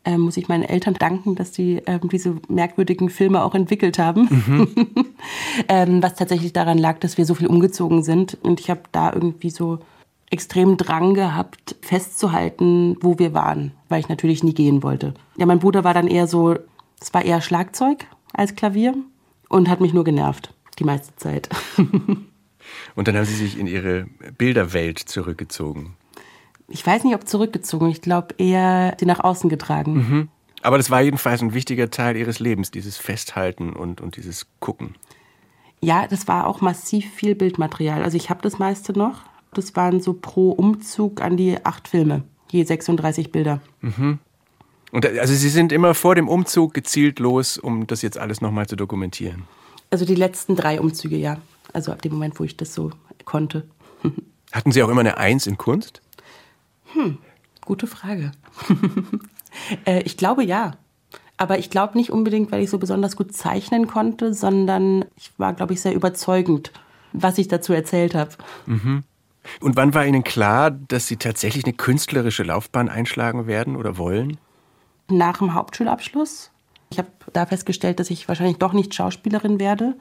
Ähm, 0.05 0.23
muss 0.23 0.37
ich 0.37 0.49
meinen 0.49 0.65
Eltern 0.65 0.95
danken, 0.95 1.37
dass 1.37 1.53
die 1.53 1.81
ähm, 1.87 2.09
diese 2.11 2.37
merkwürdigen 2.49 3.09
Filme 3.09 3.45
auch 3.45 3.55
entwickelt 3.55 4.01
haben. 4.01 4.23
Mhm. 4.31 4.69
ähm, 5.69 6.03
was 6.03 6.15
tatsächlich 6.15 6.53
daran 6.53 6.79
lag, 6.79 6.99
dass 6.99 7.19
wir 7.19 7.25
so 7.25 7.37
viel 7.37 7.47
umgezogen 7.47 8.03
sind. 8.03 8.37
Und 8.43 8.59
ich 8.59 8.69
habe 8.69 8.83
da 8.91 9.13
irgendwie 9.13 9.51
so 9.51 9.79
extrem 10.29 10.77
Drang 10.77 11.15
gehabt, 11.15 11.77
festzuhalten, 11.83 12.97
wo 13.01 13.21
wir 13.21 13.33
waren, 13.33 13.73
weil 13.89 14.01
ich 14.01 14.09
natürlich 14.09 14.43
nie 14.43 14.55
gehen 14.55 14.83
wollte. 14.83 15.15
Ja, 15.37 15.47
mein 15.47 15.61
Bruder 15.61 15.85
war 15.85 15.95
dann 15.95 16.09
eher 16.09 16.27
so, 16.27 16.57
es 17.01 17.15
war 17.15 17.25
eher 17.25 17.41
Schlagzeug 17.43 18.07
als 18.33 18.57
Klavier 18.57 18.97
und 19.49 19.69
hat 19.69 19.81
mich 19.81 19.93
nur 19.93 20.05
genervt. 20.05 20.53
die 20.81 20.85
meiste 20.85 21.15
Zeit. 21.15 21.49
Und 22.95 23.09
dann 23.09 23.17
haben 23.17 23.25
Sie 23.25 23.35
sich 23.35 23.59
in 23.59 23.67
Ihre 23.67 24.07
Bilderwelt 24.39 24.99
zurückgezogen. 24.99 25.97
Ich 26.69 26.87
weiß 26.87 27.05
nicht, 27.05 27.15
ob 27.15 27.27
zurückgezogen. 27.27 27.89
Ich 27.91 28.01
glaube 28.01 28.35
eher 28.39 28.97
sie 28.99 29.07
nach 29.07 29.21
außen 29.21 29.51
getragen. 29.51 29.95
Mhm. 29.95 30.29
Aber 30.63 30.77
das 30.77 30.91
war 30.91 31.01
jedenfalls 31.01 31.43
ein 31.43 31.55
wichtiger 31.55 31.91
Teil 31.91 32.17
Ihres 32.17 32.39
Lebens, 32.39 32.71
dieses 32.71 32.97
Festhalten 32.97 33.73
und, 33.73 34.01
und 34.01 34.17
dieses 34.17 34.47
Gucken. 34.61 34.95
Ja, 35.81 36.07
das 36.07 36.29
war 36.29 36.47
auch 36.47 36.61
massiv 36.61 37.11
viel 37.13 37.35
Bildmaterial. 37.35 38.03
Also 38.03 38.17
ich 38.17 38.31
habe 38.31 38.43
das 38.43 38.59
meiste 38.59 38.93
noch. 38.93 39.23
Das 39.53 39.75
waren 39.75 40.01
so 40.01 40.13
pro 40.13 40.51
Umzug 40.51 41.21
an 41.21 41.37
die 41.37 41.65
acht 41.65 41.89
Filme, 41.89 42.23
je 42.51 42.63
36 42.63 43.33
Bilder. 43.33 43.61
Mhm. 43.81 44.19
Und 44.93 45.07
also 45.07 45.35
Sie 45.35 45.49
sind 45.49 45.73
immer 45.73 45.95
vor 45.95 46.15
dem 46.15 46.29
Umzug 46.29 46.75
gezielt 46.75 47.19
los, 47.19 47.59
um 47.59 47.87
das 47.87 48.03
jetzt 48.03 48.19
alles 48.19 48.41
nochmal 48.41 48.67
zu 48.67 48.77
dokumentieren. 48.77 49.45
Also 49.91 50.05
die 50.05 50.15
letzten 50.15 50.57
drei 50.57 50.81
Umzüge, 50.81 51.17
ja. 51.17 51.39
Also 51.73 51.93
ab 51.93 52.03
dem 52.03 52.13
Moment, 52.13 52.39
wo 52.39 52.45
ich 52.45 52.57
das 52.57 52.75
so 52.75 52.91
konnte. 53.25 53.67
Hatten 54.53 54.73
Sie 54.73 54.83
auch 54.83 54.89
immer 54.89 55.01
eine 55.01 55.19
Eins 55.19 55.47
in 55.47 55.57
Kunst? 55.57 56.03
Hm, 56.93 57.19
gute 57.65 57.87
Frage. 57.87 58.33
äh, 59.85 60.03
ich 60.03 60.17
glaube 60.17 60.45
ja. 60.45 60.73
Aber 61.37 61.59
ich 61.59 61.71
glaube 61.71 61.97
nicht 61.97 62.11
unbedingt, 62.11 62.53
weil 62.53 62.63
ich 62.63 62.69
so 62.71 62.79
besonders 62.79 63.17
gut 63.17 63.35
zeichnen 63.35 63.87
konnte, 63.87 64.35
sondern 64.35 65.07
ich 65.17 65.33
war, 65.39 65.55
glaube 65.55 65.73
ich, 65.73 65.81
sehr 65.81 65.95
überzeugend, 65.95 66.71
was 67.13 67.39
ich 67.39 67.49
dazu 67.49 67.73
erzählt 67.73 68.15
habe. 68.15 68.33
Mhm. 68.67 69.05
Und 69.61 69.77
wann 69.77 69.95
war 69.95 70.05
Ihnen 70.05 70.23
klar, 70.23 70.71
dass 70.71 71.07
Sie 71.07 71.17
tatsächlich 71.17 71.65
eine 71.65 71.73
künstlerische 71.73 72.43
Laufbahn 72.43 72.89
einschlagen 72.89 73.47
werden 73.47 73.77
oder 73.77 73.97
wollen? 73.97 74.39
Nach 75.09 75.39
dem 75.39 75.55
Hauptschulabschluss. 75.55 76.51
Ich 76.91 76.99
habe 76.99 77.09
da 77.33 77.47
festgestellt, 77.47 78.01
dass 78.01 78.11
ich 78.11 78.29
wahrscheinlich 78.29 78.59
doch 78.59 78.73
nicht 78.73 78.95
Schauspielerin 78.95 79.59
werde. 79.61 79.97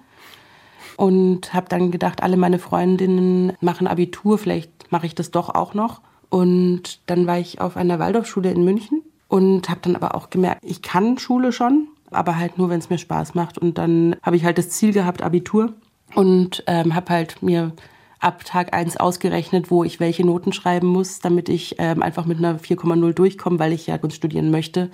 Und 0.99 1.53
habe 1.53 1.69
dann 1.69 1.91
gedacht, 1.91 2.21
alle 2.21 2.35
meine 2.35 2.59
Freundinnen 2.59 3.53
machen 3.62 3.88
Abitur, 3.88 4.38
vielleicht 4.38 4.91
mache 4.91 5.05
ich 5.05 5.15
das 5.15 5.31
doch 5.31 5.47
auch 5.55 5.73
noch. 5.73 6.01
Und 6.27 6.99
dann 7.05 7.25
war 7.25 7.39
ich 7.39 7.62
auf 7.62 7.77
einer 7.77 7.99
Waldorfschule 7.99 8.51
in 8.51 8.65
München 8.65 9.01
und 9.29 9.69
habe 9.69 9.79
dann 9.81 9.95
aber 9.95 10.13
auch 10.13 10.29
gemerkt, 10.29 10.62
ich 10.62 10.81
kann 10.81 11.17
Schule 11.17 11.53
schon, 11.53 11.88
aber 12.12 12.35
halt 12.35 12.57
nur, 12.57 12.69
wenn 12.69 12.79
es 12.79 12.89
mir 12.89 12.97
Spaß 12.97 13.33
macht. 13.33 13.57
Und 13.57 13.77
dann 13.77 14.17
habe 14.23 14.35
ich 14.35 14.43
halt 14.43 14.57
das 14.57 14.71
Ziel 14.71 14.91
gehabt, 14.91 15.21
Abitur 15.21 15.71
und 16.15 16.65
ähm, 16.67 16.93
habe 16.93 17.13
halt 17.13 17.41
mir 17.41 17.71
ab 18.19 18.43
Tag 18.43 18.73
1 18.73 18.97
ausgerechnet, 18.97 19.71
wo 19.71 19.85
ich 19.85 20.01
welche 20.01 20.25
Noten 20.25 20.51
schreiben 20.51 20.88
muss, 20.88 21.19
damit 21.19 21.47
ich 21.47 21.75
ähm, 21.77 22.03
einfach 22.03 22.25
mit 22.25 22.39
einer 22.39 22.59
4,0 22.59 23.13
durchkomme, 23.13 23.57
weil 23.57 23.71
ich 23.71 23.88
ja 23.88 23.97
Kunst 23.97 24.17
studieren 24.17 24.51
möchte. 24.51 24.91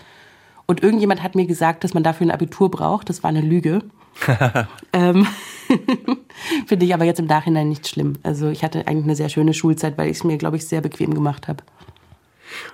Und 0.68 0.84
irgendjemand 0.84 1.24
hat 1.24 1.34
mir 1.34 1.48
gesagt, 1.48 1.84
dass 1.84 1.96
man 1.96 2.04
dafür 2.04 2.28
ein 2.28 2.32
Abitur 2.32 2.70
braucht. 2.70 3.10
Das 3.10 3.24
war 3.24 3.30
eine 3.30 3.42
Lüge. 3.42 3.82
ähm, 4.94 5.28
Finde 6.68 6.86
ich 6.86 6.94
aber 6.94 7.06
jetzt 7.06 7.20
im 7.20 7.26
Nachhinein 7.26 7.70
nicht 7.70 7.88
schlimm. 7.88 8.18
Also 8.24 8.50
ich 8.50 8.64
hatte 8.64 8.88
eigentlich 8.88 9.06
eine 9.06 9.16
sehr 9.16 9.30
schöne 9.30 9.54
Schulzeit, 9.54 9.98
weil 9.98 10.10
ich 10.10 10.18
es 10.18 10.24
mir, 10.24 10.38
glaube 10.38 10.58
ich, 10.58 10.68
sehr 10.68 10.82
bequem 10.82 11.14
gemacht 11.14 11.48
habe. 11.48 11.64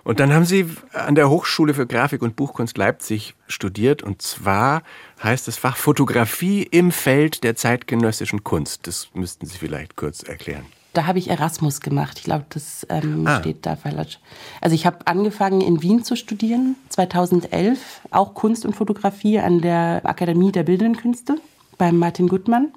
Und 0.04 0.20
dann 0.20 0.34
haben 0.34 0.46
Sie 0.46 0.68
an 0.94 1.16
der 1.16 1.30
Hochschule 1.30 1.74
für 1.74 1.88
Grafik 1.88 2.22
und 2.22 2.36
Buchkunst 2.36 2.78
Leipzig 2.78 3.36
studiert. 3.48 4.04
Und 4.04 4.22
zwar 4.22 4.84
heißt 5.24 5.48
das 5.48 5.58
Fach 5.58 5.78
Fotografie 5.78 6.64
im 6.64 6.92
Feld 6.92 7.44
der 7.44 7.56
zeitgenössischen 7.56 8.44
Kunst. 8.44 8.86
Das 8.88 9.10
müssten 9.14 9.46
Sie 9.46 9.58
vielleicht 9.58 9.96
kurz 9.96 10.24
erklären. 10.24 10.66
Da 10.94 11.08
habe 11.08 11.20
ich 11.20 11.30
Erasmus 11.30 11.80
gemacht. 11.80 12.18
Ich 12.20 12.26
glaube, 12.26 12.46
das 12.50 12.86
ähm, 12.90 13.26
ah. 13.26 13.40
steht 13.40 13.66
da 13.66 13.78
falsch. 13.78 14.20
Also 14.60 14.76
ich 14.76 14.86
habe 14.86 15.08
angefangen 15.08 15.62
in 15.62 15.82
Wien 15.82 16.04
zu 16.04 16.18
studieren, 16.18 16.76
2011, 16.90 18.02
auch 18.12 18.34
Kunst 18.34 18.66
und 18.66 18.76
Fotografie 18.76 19.40
an 19.40 19.62
der 19.62 20.02
Akademie 20.04 20.52
der 20.52 20.64
Bildenden 20.64 21.02
Künste 21.02 21.40
beim 21.78 21.98
Martin 21.98 22.28
Gutmann 22.28 22.74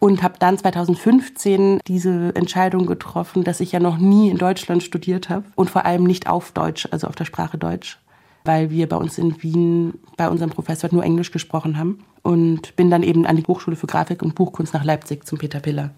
und 0.00 0.22
habe 0.22 0.34
dann 0.38 0.58
2015 0.58 1.80
diese 1.86 2.34
Entscheidung 2.34 2.86
getroffen, 2.86 3.44
dass 3.44 3.60
ich 3.60 3.72
ja 3.72 3.80
noch 3.80 3.98
nie 3.98 4.30
in 4.30 4.36
Deutschland 4.36 4.82
studiert 4.82 5.28
habe 5.28 5.44
und 5.54 5.70
vor 5.70 5.86
allem 5.86 6.04
nicht 6.04 6.28
auf 6.28 6.52
Deutsch, 6.52 6.88
also 6.90 7.06
auf 7.06 7.14
der 7.14 7.24
Sprache 7.24 7.56
Deutsch, 7.56 7.98
weil 8.44 8.70
wir 8.70 8.88
bei 8.88 8.96
uns 8.96 9.16
in 9.16 9.42
Wien 9.42 9.94
bei 10.16 10.28
unserem 10.28 10.50
Professor 10.50 10.90
nur 10.92 11.04
Englisch 11.04 11.30
gesprochen 11.30 11.78
haben 11.78 12.04
und 12.22 12.76
bin 12.76 12.90
dann 12.90 13.02
eben 13.02 13.24
an 13.24 13.36
die 13.36 13.44
Hochschule 13.44 13.76
für 13.76 13.86
Grafik 13.86 14.22
und 14.22 14.34
Buchkunst 14.34 14.74
nach 14.74 14.84
Leipzig 14.84 15.26
zum 15.26 15.38
Peter 15.38 15.60
Piller. 15.60 15.90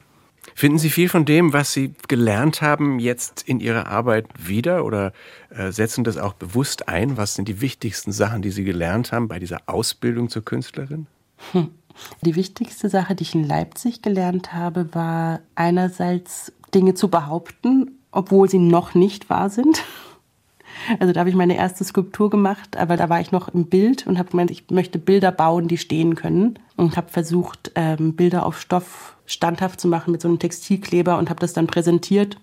Finden 0.54 0.78
Sie 0.78 0.90
viel 0.90 1.08
von 1.08 1.24
dem, 1.24 1.52
was 1.52 1.72
Sie 1.72 1.94
gelernt 2.08 2.62
haben, 2.62 2.98
jetzt 2.98 3.42
in 3.42 3.60
Ihrer 3.60 3.88
Arbeit 3.88 4.26
wieder 4.38 4.84
oder 4.84 5.12
äh, 5.50 5.70
setzen 5.70 6.04
das 6.04 6.16
auch 6.16 6.32
bewusst 6.32 6.88
ein? 6.88 7.16
Was 7.16 7.34
sind 7.34 7.48
die 7.48 7.60
wichtigsten 7.60 8.12
Sachen, 8.12 8.42
die 8.42 8.50
Sie 8.50 8.64
gelernt 8.64 9.12
haben 9.12 9.28
bei 9.28 9.38
dieser 9.38 9.62
Ausbildung 9.66 10.28
zur 10.28 10.44
Künstlerin? 10.44 11.06
Hm. 11.52 11.68
Die 12.22 12.36
wichtigste 12.36 12.88
Sache, 12.88 13.14
die 13.14 13.22
ich 13.22 13.34
in 13.34 13.44
Leipzig 13.44 14.02
gelernt 14.02 14.52
habe, 14.52 14.94
war 14.94 15.40
einerseits 15.54 16.52
Dinge 16.74 16.94
zu 16.94 17.08
behaupten, 17.08 17.98
obwohl 18.10 18.50
sie 18.50 18.58
noch 18.58 18.94
nicht 18.94 19.30
wahr 19.30 19.50
sind. 19.50 19.82
Also 21.00 21.12
da 21.12 21.20
habe 21.20 21.30
ich 21.30 21.36
meine 21.36 21.56
erste 21.56 21.84
Skulptur 21.84 22.28
gemacht, 22.28 22.76
aber 22.76 22.96
da 22.96 23.08
war 23.08 23.20
ich 23.20 23.32
noch 23.32 23.48
im 23.48 23.66
Bild 23.66 24.06
und 24.06 24.18
habe 24.18 24.30
gemeint, 24.30 24.50
ich 24.50 24.70
möchte 24.70 24.98
Bilder 24.98 25.32
bauen, 25.32 25.68
die 25.68 25.78
stehen 25.78 26.14
können. 26.14 26.58
Und 26.76 26.98
habe 26.98 27.10
versucht, 27.10 27.72
ähm, 27.74 28.14
Bilder 28.14 28.44
auf 28.44 28.60
Stoff 28.60 29.15
standhaft 29.26 29.80
zu 29.80 29.88
machen 29.88 30.12
mit 30.12 30.22
so 30.22 30.28
einem 30.28 30.38
Textilkleber 30.38 31.18
und 31.18 31.30
habe 31.30 31.40
das 31.40 31.52
dann 31.52 31.66
präsentiert. 31.66 32.38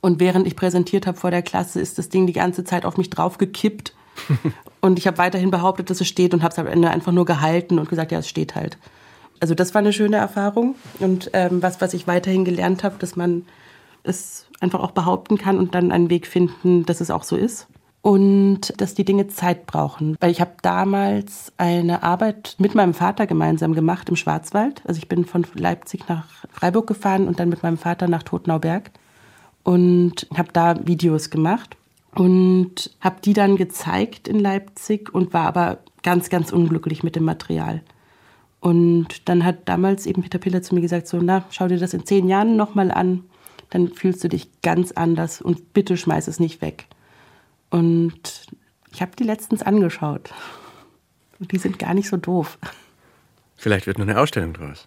Und 0.00 0.18
während 0.18 0.46
ich 0.46 0.56
präsentiert 0.56 1.06
habe 1.06 1.16
vor 1.16 1.30
der 1.30 1.42
Klasse, 1.42 1.80
ist 1.80 1.98
das 1.98 2.08
Ding 2.08 2.26
die 2.26 2.32
ganze 2.32 2.64
Zeit 2.64 2.84
auf 2.84 2.96
mich 2.96 3.10
draufgekippt. 3.10 3.94
und 4.80 4.98
ich 4.98 5.06
habe 5.06 5.18
weiterhin 5.18 5.50
behauptet, 5.50 5.90
dass 5.90 6.00
es 6.00 6.08
steht 6.08 6.34
und 6.34 6.42
habe 6.42 6.52
es 6.52 6.58
am 6.58 6.66
Ende 6.66 6.90
einfach 6.90 7.12
nur 7.12 7.24
gehalten 7.24 7.78
und 7.78 7.88
gesagt, 7.88 8.12
ja, 8.12 8.18
es 8.18 8.28
steht 8.28 8.54
halt. 8.54 8.78
Also 9.40 9.54
das 9.54 9.74
war 9.74 9.80
eine 9.80 9.92
schöne 9.92 10.16
Erfahrung 10.16 10.76
und 11.00 11.30
ähm, 11.32 11.62
was, 11.62 11.80
was 11.80 11.94
ich 11.94 12.06
weiterhin 12.06 12.44
gelernt 12.44 12.84
habe, 12.84 12.96
dass 12.98 13.16
man 13.16 13.44
es 14.04 14.46
einfach 14.60 14.80
auch 14.80 14.92
behaupten 14.92 15.36
kann 15.36 15.58
und 15.58 15.74
dann 15.74 15.90
einen 15.90 16.10
Weg 16.10 16.26
finden, 16.26 16.86
dass 16.86 17.00
es 17.00 17.10
auch 17.10 17.24
so 17.24 17.36
ist. 17.36 17.66
Und 18.02 18.74
dass 18.80 18.94
die 18.94 19.04
Dinge 19.04 19.28
Zeit 19.28 19.66
brauchen. 19.66 20.16
Weil 20.20 20.32
ich 20.32 20.40
habe 20.40 20.54
damals 20.62 21.52
eine 21.56 22.02
Arbeit 22.02 22.56
mit 22.58 22.74
meinem 22.74 22.94
Vater 22.94 23.28
gemeinsam 23.28 23.74
gemacht 23.74 24.08
im 24.08 24.16
Schwarzwald. 24.16 24.82
Also 24.84 24.98
ich 24.98 25.08
bin 25.08 25.24
von 25.24 25.46
Leipzig 25.54 26.08
nach 26.08 26.26
Freiburg 26.50 26.88
gefahren 26.88 27.28
und 27.28 27.38
dann 27.38 27.48
mit 27.48 27.62
meinem 27.62 27.78
Vater 27.78 28.08
nach 28.08 28.24
Totnauberg 28.24 28.90
und 29.62 30.26
habe 30.36 30.48
da 30.52 30.74
Videos 30.84 31.30
gemacht 31.30 31.76
und 32.14 32.90
habe 33.00 33.16
die 33.24 33.32
dann 33.32 33.56
gezeigt 33.56 34.28
in 34.28 34.38
Leipzig 34.38 35.14
und 35.14 35.32
war 35.32 35.46
aber 35.46 35.78
ganz, 36.02 36.28
ganz 36.28 36.52
unglücklich 36.52 37.02
mit 37.02 37.16
dem 37.16 37.24
Material. 37.24 37.82
Und 38.60 39.28
dann 39.28 39.44
hat 39.44 39.68
damals 39.68 40.06
eben 40.06 40.22
Peter 40.22 40.38
Piller 40.38 40.62
zu 40.62 40.74
mir 40.74 40.80
gesagt, 40.80 41.06
so, 41.08 41.18
na, 41.20 41.44
schau 41.50 41.68
dir 41.68 41.78
das 41.78 41.94
in 41.94 42.06
zehn 42.06 42.28
Jahren 42.28 42.56
nochmal 42.56 42.90
an, 42.90 43.24
dann 43.70 43.88
fühlst 43.88 44.22
du 44.22 44.28
dich 44.28 44.48
ganz 44.62 44.92
anders 44.92 45.40
und 45.40 45.72
bitte 45.72 45.96
schmeiß 45.96 46.28
es 46.28 46.38
nicht 46.38 46.60
weg. 46.60 46.86
Und 47.72 48.46
ich 48.92 49.00
habe 49.00 49.16
die 49.18 49.24
letztens 49.24 49.62
angeschaut. 49.62 50.30
Und 51.40 51.50
die 51.52 51.58
sind 51.58 51.78
gar 51.78 51.94
nicht 51.94 52.08
so 52.08 52.18
doof. 52.18 52.58
Vielleicht 53.56 53.86
wird 53.86 53.98
noch 53.98 54.06
eine 54.06 54.20
Ausstellung 54.20 54.52
draus. 54.52 54.86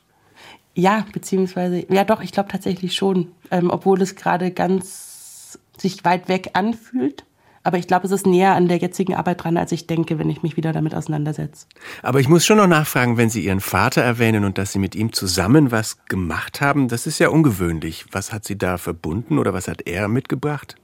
Ja, 0.75 1.05
beziehungsweise, 1.11 1.83
ja 1.91 2.03
doch, 2.03 2.21
ich 2.21 2.31
glaube 2.31 2.49
tatsächlich 2.49 2.95
schon. 2.95 3.31
Ähm, 3.49 3.71
obwohl 3.71 4.01
es 4.03 4.15
gerade 4.15 4.51
ganz 4.51 5.57
sich 5.77 6.05
weit 6.05 6.29
weg 6.29 6.51
anfühlt. 6.53 7.25
Aber 7.63 7.79
ich 7.79 7.87
glaube, 7.87 8.05
es 8.05 8.11
ist 8.11 8.27
näher 8.27 8.53
an 8.53 8.67
der 8.67 8.77
jetzigen 8.77 9.15
Arbeit 9.15 9.43
dran, 9.43 9.57
als 9.57 9.71
ich 9.71 9.87
denke, 9.87 10.19
wenn 10.19 10.29
ich 10.29 10.43
mich 10.43 10.55
wieder 10.55 10.71
damit 10.71 10.93
auseinandersetze. 10.93 11.65
Aber 12.03 12.19
ich 12.19 12.29
muss 12.29 12.45
schon 12.45 12.57
noch 12.57 12.67
nachfragen, 12.67 13.17
wenn 13.17 13.31
Sie 13.31 13.43
Ihren 13.43 13.61
Vater 13.61 14.03
erwähnen 14.03 14.45
und 14.45 14.59
dass 14.59 14.73
Sie 14.73 14.79
mit 14.79 14.93
ihm 14.93 15.11
zusammen 15.11 15.71
was 15.71 16.05
gemacht 16.05 16.61
haben, 16.61 16.87
das 16.87 17.07
ist 17.07 17.17
ja 17.17 17.29
ungewöhnlich. 17.29 18.05
Was 18.11 18.31
hat 18.31 18.45
Sie 18.45 18.59
da 18.59 18.77
verbunden 18.77 19.39
oder 19.39 19.55
was 19.55 19.67
hat 19.67 19.87
er 19.87 20.07
mitgebracht? 20.07 20.75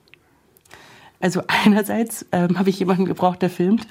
Also 1.21 1.41
einerseits 1.47 2.25
ähm, 2.31 2.57
habe 2.57 2.69
ich 2.69 2.79
jemanden 2.79 3.05
gebraucht, 3.05 3.41
der 3.41 3.49
filmt. 3.49 3.87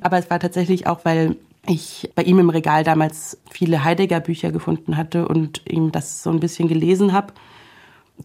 Aber 0.00 0.18
es 0.18 0.28
war 0.30 0.40
tatsächlich 0.40 0.86
auch, 0.86 1.04
weil 1.04 1.36
ich 1.66 2.10
bei 2.14 2.22
ihm 2.22 2.38
im 2.38 2.50
Regal 2.50 2.84
damals 2.84 3.38
viele 3.50 3.84
Heidegger-Bücher 3.84 4.52
gefunden 4.52 4.96
hatte 4.96 5.26
und 5.26 5.62
ihm 5.66 5.92
das 5.92 6.22
so 6.22 6.30
ein 6.30 6.40
bisschen 6.40 6.68
gelesen 6.68 7.12
habe 7.12 7.32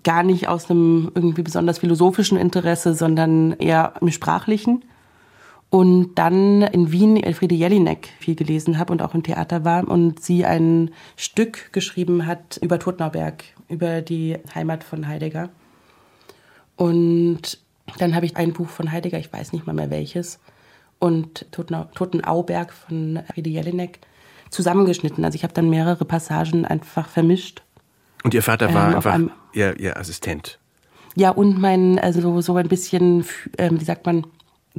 gar 0.04 0.24
nicht 0.24 0.48
aus 0.48 0.70
einem 0.70 1.12
irgendwie 1.16 1.42
besonders 1.42 1.80
philosophischen 1.80 2.38
Interesse, 2.38 2.94
sondern 2.94 3.54
eher 3.54 3.94
im 4.02 4.12
sprachlichen. 4.12 4.84
Und 5.72 6.16
dann 6.16 6.64
in 6.64 6.92
Wien 6.92 7.16
Elfriede 7.16 7.54
Jelinek 7.54 8.10
viel 8.20 8.36
gelesen 8.36 8.80
habe 8.80 8.92
und 8.92 9.04
auch 9.04 9.14
im 9.14 9.22
Theater 9.22 9.64
war 9.66 9.88
und 9.88 10.20
sie 10.20 10.44
ein 10.44 10.90
Stück 11.16 11.72
geschrieben 11.74 12.26
hat 12.26 12.58
über 12.64 12.80
Totnauberg, 12.80 13.44
über 13.68 14.02
die 14.02 14.38
Heimat 14.56 14.84
von 14.84 15.08
Heidegger. 15.08 15.50
Und 16.80 17.60
dann 17.98 18.16
habe 18.16 18.26
ich 18.26 18.38
ein 18.38 18.54
Buch 18.54 18.70
von 18.70 18.92
Heidegger, 18.92 19.20
ich 19.20 19.32
weiß 19.32 19.52
nicht 19.54 19.68
mal 19.68 19.74
mehr 19.74 19.90
welches, 19.90 20.40
und 20.98 21.46
Totenauberg 21.52 22.72
von 22.72 23.20
Friede 23.34 23.50
Jelinek 23.50 24.00
zusammengeschnitten. 24.50 25.26
Also 25.26 25.36
ich 25.36 25.44
habe 25.44 25.54
dann 25.54 25.70
mehrere 25.70 26.06
Passagen 26.06 26.66
einfach 26.66 27.10
vermischt 27.10 27.64
und 28.24 28.34
Ihr 28.34 28.44
Vater 28.44 28.74
war 28.74 28.90
ähm, 28.90 28.96
einfach 28.96 29.14
einem, 29.14 29.32
ihr, 29.54 29.80
ihr, 29.80 29.98
Assistent? 29.98 30.60
Ja, 31.16 31.32
und 31.32 31.60
mein, 31.60 32.00
also 32.00 32.42
so 32.42 32.56
ein 32.56 32.68
bisschen, 32.68 33.26
ähm, 33.58 33.80
wie 33.80 33.86
sagt 33.86 34.06
man, 34.06 34.26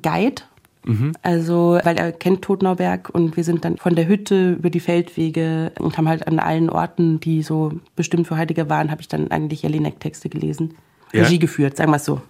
Guide. 0.03 0.43
Mhm. 0.85 1.13
Also, 1.23 1.79
weil 1.85 1.99
er 1.99 2.13
kennt 2.13 2.43
Totnauberg 2.43 3.11
und 3.11 3.37
wir 3.37 3.45
sind 3.45 3.67
dann 3.67 3.77
von 3.77 3.95
der 3.95 4.09
Hütte 4.09 4.53
über 4.53 4.71
die 4.71 4.81
Feldwege 4.81 5.73
und 5.79 5.99
haben 5.99 6.09
halt 6.09 6.27
an 6.27 6.39
allen 6.39 6.71
Orten, 6.71 7.21
die 7.21 7.43
so 7.43 7.73
bestimmt 7.97 8.27
für 8.27 8.37
Heidegger 8.37 8.71
waren, 8.71 8.91
habe 8.91 9.03
ich 9.03 9.09
dann 9.09 9.31
eigentlich 9.31 9.63
Jelinek-Texte 9.63 10.31
gelesen. 10.31 10.75
Ja. 11.13 11.25
Regie 11.25 11.39
geführt, 11.39 11.77
sagen 11.77 11.91
wir 11.91 11.97
es 11.97 12.05
so. 12.05 12.21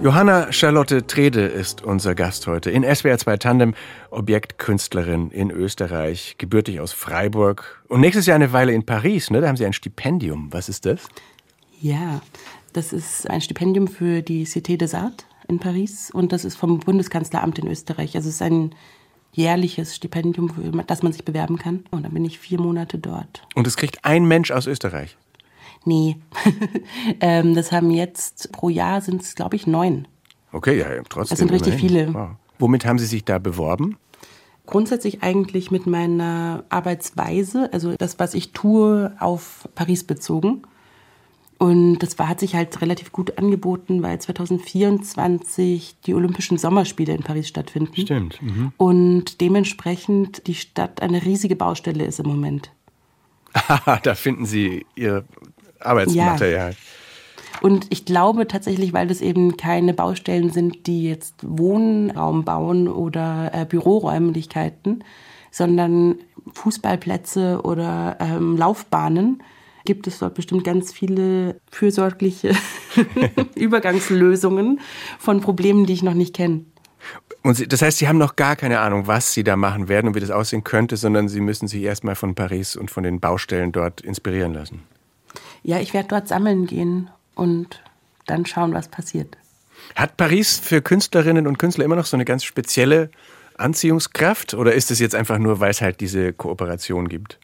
Johanna 0.00 0.52
Charlotte 0.52 1.06
Trede 1.06 1.46
ist 1.46 1.82
unser 1.82 2.14
Gast 2.14 2.46
heute 2.46 2.70
in 2.70 2.82
SWR 2.82 3.16
2 3.16 3.36
Tandem, 3.38 3.74
Objektkünstlerin 4.10 5.30
in 5.30 5.50
Österreich, 5.50 6.36
gebürtig 6.38 6.80
aus 6.80 6.92
Freiburg 6.92 7.82
und 7.88 8.00
nächstes 8.00 8.26
Jahr 8.26 8.36
eine 8.36 8.52
Weile 8.52 8.72
in 8.72 8.84
Paris. 8.84 9.30
Ne? 9.30 9.40
Da 9.40 9.48
haben 9.48 9.56
Sie 9.56 9.64
ein 9.64 9.72
Stipendium. 9.72 10.48
Was 10.52 10.68
ist 10.68 10.84
das? 10.84 11.08
Ja, 11.80 12.20
das 12.72 12.92
ist 12.92 13.28
ein 13.28 13.40
Stipendium 13.40 13.88
für 13.88 14.22
die 14.22 14.46
Cité 14.46 14.76
des 14.76 14.94
Arts 14.94 15.24
in 15.48 15.58
Paris 15.58 16.10
und 16.12 16.32
das 16.32 16.44
ist 16.44 16.56
vom 16.56 16.78
Bundeskanzleramt 16.78 17.58
in 17.58 17.66
Österreich. 17.66 18.14
Also 18.14 18.28
es 18.28 18.36
ist 18.36 18.42
ein 18.42 18.74
jährliches 19.32 19.96
Stipendium, 19.96 20.50
für 20.50 20.70
das 20.86 21.02
man 21.02 21.12
sich 21.12 21.24
bewerben 21.24 21.58
kann. 21.58 21.84
Und 21.90 22.04
dann 22.04 22.12
bin 22.12 22.24
ich 22.24 22.38
vier 22.38 22.60
Monate 22.60 22.98
dort. 22.98 23.42
Und 23.54 23.66
es 23.66 23.76
kriegt 23.76 24.04
ein 24.04 24.26
Mensch 24.26 24.50
aus 24.50 24.66
Österreich? 24.66 25.16
Nee, 25.84 26.16
ähm, 27.20 27.54
das 27.54 27.72
haben 27.72 27.90
jetzt 27.90 28.52
pro 28.52 28.68
Jahr 28.68 29.00
sind 29.00 29.22
es, 29.22 29.34
glaube 29.34 29.56
ich, 29.56 29.66
neun. 29.66 30.06
Okay, 30.52 30.78
ja, 30.78 30.86
trotzdem. 31.08 31.30
Das 31.30 31.38
sind 31.38 31.52
richtig 31.52 31.74
immerhin. 31.74 31.88
viele. 31.88 32.14
Wow. 32.14 32.30
Womit 32.58 32.84
haben 32.84 32.98
Sie 32.98 33.06
sich 33.06 33.24
da 33.24 33.38
beworben? 33.38 33.96
Grundsätzlich 34.66 35.22
eigentlich 35.22 35.70
mit 35.70 35.86
meiner 35.86 36.64
Arbeitsweise, 36.68 37.72
also 37.72 37.96
das, 37.96 38.18
was 38.20 38.34
ich 38.34 38.52
tue, 38.52 39.12
auf 39.18 39.68
Paris 39.74 40.04
bezogen. 40.04 40.62
Und 41.58 41.98
das 41.98 42.18
war, 42.18 42.28
hat 42.28 42.40
sich 42.40 42.54
halt 42.54 42.80
relativ 42.80 43.12
gut 43.12 43.38
angeboten, 43.38 44.02
weil 44.02 44.20
2024 44.20 45.96
die 46.04 46.14
Olympischen 46.14 46.58
Sommerspiele 46.58 47.14
in 47.14 47.22
Paris 47.22 47.48
stattfinden. 47.48 48.00
Stimmt. 48.00 48.42
Mhm. 48.42 48.72
Und 48.76 49.40
dementsprechend 49.40 50.46
die 50.48 50.54
Stadt 50.54 51.02
eine 51.02 51.24
riesige 51.24 51.54
Baustelle 51.54 52.04
ist 52.04 52.18
im 52.18 52.26
Moment. 52.26 52.72
da 54.02 54.14
finden 54.14 54.46
Sie 54.46 54.86
Ihr 54.96 55.24
Arbeitsmaterial. 55.84 56.70
Ja. 56.70 56.76
Und 57.62 57.86
ich 57.90 58.04
glaube 58.04 58.48
tatsächlich, 58.48 58.92
weil 58.92 59.06
das 59.06 59.20
eben 59.20 59.56
keine 59.56 59.94
Baustellen 59.94 60.50
sind, 60.50 60.86
die 60.86 61.04
jetzt 61.08 61.36
Wohnraum 61.42 62.44
bauen 62.44 62.88
oder 62.88 63.50
äh, 63.54 63.64
Büroräumlichkeiten, 63.64 65.04
sondern 65.52 66.16
Fußballplätze 66.54 67.60
oder 67.62 68.16
ähm, 68.18 68.56
Laufbahnen, 68.56 69.42
gibt 69.84 70.06
es 70.06 70.18
dort 70.18 70.34
bestimmt 70.34 70.64
ganz 70.64 70.92
viele 70.92 71.60
fürsorgliche 71.70 72.54
Übergangslösungen 73.54 74.80
von 75.18 75.40
Problemen, 75.40 75.86
die 75.86 75.92
ich 75.92 76.02
noch 76.02 76.14
nicht 76.14 76.34
kenne. 76.34 76.64
Und 77.42 77.56
Sie, 77.56 77.66
das 77.66 77.82
heißt, 77.82 77.98
Sie 77.98 78.08
haben 78.08 78.18
noch 78.18 78.36
gar 78.36 78.56
keine 78.56 78.80
Ahnung, 78.80 79.06
was 79.06 79.32
Sie 79.32 79.42
da 79.44 79.56
machen 79.56 79.88
werden 79.88 80.08
und 80.08 80.14
wie 80.14 80.20
das 80.20 80.30
aussehen 80.30 80.64
könnte, 80.64 80.96
sondern 80.96 81.28
Sie 81.28 81.40
müssen 81.40 81.66
sich 81.66 81.82
erstmal 81.82 82.14
von 82.14 82.34
Paris 82.34 82.76
und 82.76 82.90
von 82.90 83.02
den 83.02 83.20
Baustellen 83.20 83.72
dort 83.72 84.00
inspirieren 84.00 84.54
lassen. 84.54 84.82
Ja, 85.62 85.78
ich 85.78 85.94
werde 85.94 86.08
dort 86.08 86.28
sammeln 86.28 86.66
gehen 86.66 87.10
und 87.34 87.82
dann 88.26 88.46
schauen, 88.46 88.74
was 88.74 88.88
passiert. 88.88 89.36
Hat 89.96 90.16
Paris 90.16 90.58
für 90.58 90.82
Künstlerinnen 90.82 91.46
und 91.46 91.58
Künstler 91.58 91.84
immer 91.84 91.96
noch 91.96 92.06
so 92.06 92.16
eine 92.16 92.24
ganz 92.24 92.44
spezielle 92.44 93.10
Anziehungskraft 93.56 94.54
oder 94.54 94.74
ist 94.74 94.90
es 94.90 94.98
jetzt 94.98 95.14
einfach 95.14 95.38
nur, 95.38 95.60
weil 95.60 95.70
es 95.70 95.80
halt 95.80 96.00
diese 96.00 96.32
Kooperation 96.32 97.08
gibt? 97.08 97.38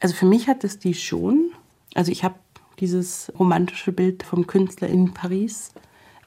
Also 0.00 0.14
für 0.14 0.26
mich 0.26 0.48
hat 0.48 0.64
es 0.64 0.78
die 0.78 0.94
schon. 0.94 1.50
Also 1.94 2.12
ich 2.12 2.24
habe 2.24 2.36
dieses 2.80 3.32
romantische 3.38 3.92
Bild 3.92 4.22
vom 4.22 4.46
Künstler 4.46 4.88
in 4.88 5.12
Paris, 5.12 5.72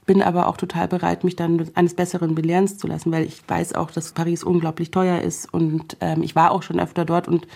bin 0.05 0.21
aber 0.21 0.47
auch 0.47 0.57
total 0.57 0.87
bereit, 0.87 1.23
mich 1.23 1.35
dann 1.35 1.69
eines 1.75 1.93
Besseren 1.93 2.35
belehren 2.35 2.67
zu 2.67 2.87
lassen, 2.87 3.11
weil 3.11 3.23
ich 3.23 3.41
weiß 3.47 3.75
auch, 3.75 3.91
dass 3.91 4.11
Paris 4.11 4.43
unglaublich 4.43 4.91
teuer 4.91 5.21
ist 5.21 5.53
und 5.53 5.95
ähm, 6.01 6.23
ich 6.23 6.35
war 6.35 6.51
auch 6.51 6.63
schon 6.63 6.79
öfter 6.79 7.05
dort 7.05 7.27
und 7.27 7.47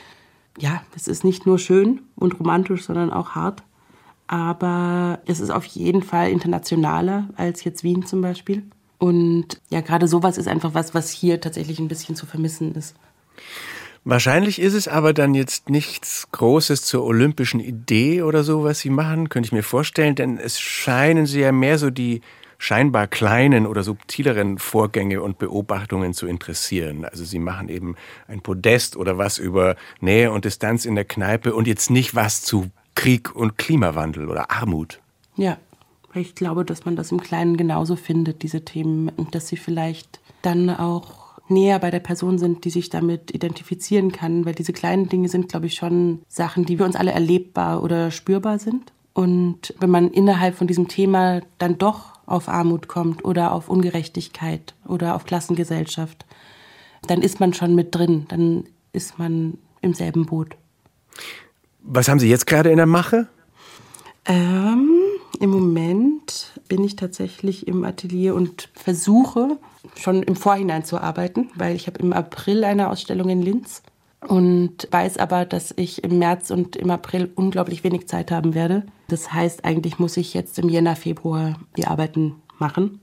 ja, 0.57 0.81
es 0.95 1.07
ist 1.07 1.23
nicht 1.23 1.45
nur 1.45 1.59
schön 1.59 2.01
und 2.15 2.39
romantisch, 2.39 2.83
sondern 2.83 3.11
auch 3.11 3.31
hart. 3.31 3.63
Aber 4.27 5.19
es 5.25 5.39
ist 5.39 5.51
auf 5.51 5.65
jeden 5.65 6.01
Fall 6.01 6.31
internationaler 6.31 7.29
als 7.35 7.63
jetzt 7.63 7.83
Wien 7.83 8.05
zum 8.05 8.21
Beispiel. 8.21 8.63
Und 8.97 9.61
ja, 9.69 9.81
gerade 9.81 10.07
sowas 10.07 10.37
ist 10.37 10.47
einfach 10.47 10.73
was, 10.73 10.95
was 10.95 11.11
hier 11.11 11.41
tatsächlich 11.41 11.79
ein 11.79 11.87
bisschen 11.87 12.15
zu 12.15 12.25
vermissen 12.25 12.73
ist. 12.73 12.95
Wahrscheinlich 14.03 14.59
ist 14.59 14.73
es 14.73 14.87
aber 14.87 15.13
dann 15.13 15.33
jetzt 15.33 15.69
nichts 15.69 16.27
Großes 16.31 16.83
zur 16.83 17.03
olympischen 17.03 17.59
Idee 17.59 18.21
oder 18.21 18.43
so, 18.43 18.63
was 18.63 18.79
Sie 18.79 18.91
machen, 18.91 19.29
könnte 19.29 19.47
ich 19.47 19.51
mir 19.51 19.63
vorstellen, 19.63 20.15
denn 20.15 20.37
es 20.37 20.59
scheinen 20.59 21.25
Sie 21.25 21.39
ja 21.39 21.51
mehr 21.51 21.79
so 21.79 21.89
die 21.89 22.21
scheinbar 22.65 23.06
kleinen 23.06 23.67
oder 23.67 23.84
subtileren 23.84 24.58
Vorgänge 24.58 25.21
und 25.21 25.38
Beobachtungen 25.38 26.13
zu 26.13 26.25
interessieren. 26.25 27.06
Also 27.06 27.23
sie 27.23 27.38
machen 27.38 27.69
eben 27.69 27.95
ein 28.28 28.41
Podest 28.41 28.97
oder 28.97 29.19
was 29.19 29.38
über 29.38 29.75
Nähe 29.99 30.32
und 30.32 30.45
Distanz 30.45 30.86
in 30.86 30.95
der 30.95 31.06
Kneipe 31.06 31.54
und 31.54 31.67
jetzt 31.67 31.91
nicht 31.91 32.15
was 32.15 32.41
zu 32.41 32.71
Krieg 32.95 33.36
und 33.36 33.60
Klimawandel 33.60 34.30
oder 34.30 34.49
Armut. 34.49 34.99
Ja, 35.36 35.58
ich 36.15 36.34
glaube, 36.34 36.65
dass 36.65 36.86
man 36.86 36.95
das 36.95 37.12
im 37.12 37.21
Kleinen 37.21 37.56
genauso 37.56 37.95
findet, 37.95 38.41
diese 38.41 38.65
Themen, 38.65 39.10
und 39.10 39.36
dass 39.36 39.47
sie 39.47 39.58
vielleicht 39.58 40.19
dann 40.41 40.71
auch 40.71 41.39
näher 41.47 41.78
bei 41.78 41.91
der 41.91 41.99
Person 41.99 42.39
sind, 42.39 42.65
die 42.65 42.71
sich 42.71 42.89
damit 42.89 43.32
identifizieren 43.32 44.12
kann, 44.12 44.45
weil 44.45 44.56
diese 44.56 44.73
kleinen 44.73 45.08
Dinge 45.08 45.30
sind, 45.30 45.49
glaube 45.49 45.67
ich, 45.67 45.75
schon 45.75 46.21
Sachen, 46.28 46.65
die 46.65 46.78
für 46.78 46.86
uns 46.86 46.95
alle 46.95 47.12
erlebbar 47.12 47.84
oder 47.84 48.10
spürbar 48.10 48.58
sind. 48.58 48.91
Und 49.13 49.75
wenn 49.80 49.91
man 49.91 50.10
innerhalb 50.10 50.56
von 50.56 50.67
diesem 50.67 50.88
Thema 50.88 51.41
dann 51.60 51.78
doch 51.78 52.14
auf 52.25 52.49
Armut 52.49 52.88
kommt 52.88 53.23
oder 53.23 53.51
auf 53.51 53.69
Ungerechtigkeit 53.69 54.73
oder 54.88 55.15
auf 55.15 55.25
Klassengesellschaft, 55.25 56.25
dann 57.07 57.21
ist 57.21 57.39
man 57.39 57.53
schon 57.53 57.75
mit 57.75 57.93
drin, 57.93 58.25
dann 58.29 58.65
ist 58.93 59.19
man 59.19 59.57
im 59.81 59.93
selben 59.93 60.25
Boot. 60.25 60.55
Was 61.81 62.07
haben 62.07 62.19
Sie 62.19 62.29
jetzt 62.29 62.47
gerade 62.47 62.71
in 62.71 62.77
der 62.77 62.88
Mache? 62.88 63.27
Ähm, 64.25 64.89
Im 65.39 65.51
Moment 65.51 66.59
bin 66.67 66.83
ich 66.83 66.95
tatsächlich 66.95 67.67
im 67.67 67.83
Atelier 67.83 68.33
und 68.33 68.69
versuche 68.73 69.57
schon 69.95 70.23
im 70.23 70.35
Vorhinein 70.35 70.83
zu 70.83 70.97
arbeiten, 70.99 71.49
weil 71.55 71.75
ich 71.75 71.85
habe 71.85 71.99
im 71.99 72.11
April 72.11 72.63
eine 72.63 72.89
Ausstellung 72.89 73.29
in 73.29 73.41
Linz 73.43 73.83
und 74.27 74.88
weiß 74.89 75.17
aber, 75.17 75.45
dass 75.45 75.73
ich 75.77 76.03
im 76.03 76.17
März 76.17 76.49
und 76.49 76.75
im 76.75 76.89
April 76.89 77.31
unglaublich 77.35 77.83
wenig 77.83 78.07
Zeit 78.07 78.31
haben 78.31 78.55
werde. 78.55 78.83
Das 79.07 79.31
heißt, 79.31 79.65
eigentlich 79.65 79.99
muss 79.99 80.17
ich 80.17 80.33
jetzt 80.33 80.57
im 80.59 80.69
Jänner, 80.69 80.95
Februar 80.95 81.59
die 81.77 81.85
Arbeiten 81.85 82.35
machen. 82.57 82.99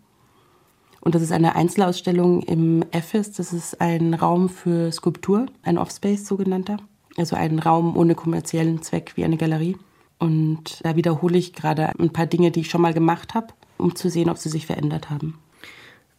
Und 1.01 1.15
das 1.15 1.23
ist 1.23 1.33
eine 1.33 1.57
Einzelausstellung 1.57 2.43
im 2.43 2.85
EFIS. 2.93 3.33
Das 3.33 3.53
ist 3.53 3.81
ein 3.81 4.15
Raum 4.15 4.49
für 4.49 4.93
Skulptur, 4.93 5.47
ein 5.63 5.79
Offspace 5.79 6.27
sogenannter. 6.27 6.77
Also 7.17 7.37
ein 7.37 7.59
Raum 7.59 7.97
ohne 7.97 8.15
kommerziellen 8.15 8.83
Zweck 8.83 9.13
wie 9.17 9.25
eine 9.25 9.37
Galerie. 9.37 9.77
Und 10.19 10.81
da 10.85 10.95
wiederhole 10.95 11.37
ich 11.37 11.53
gerade 11.53 11.89
ein 11.99 12.13
paar 12.13 12.27
Dinge, 12.27 12.53
die 12.53 12.61
ich 12.61 12.71
schon 12.71 12.81
mal 12.81 12.95
gemacht 12.95 13.35
habe, 13.35 13.49
um 13.79 13.97
zu 13.97 14.09
sehen, 14.09 14.31
ob 14.31 14.39
sie 14.39 14.49
sich 14.49 14.67
verändert 14.67 15.11
haben. 15.11 15.39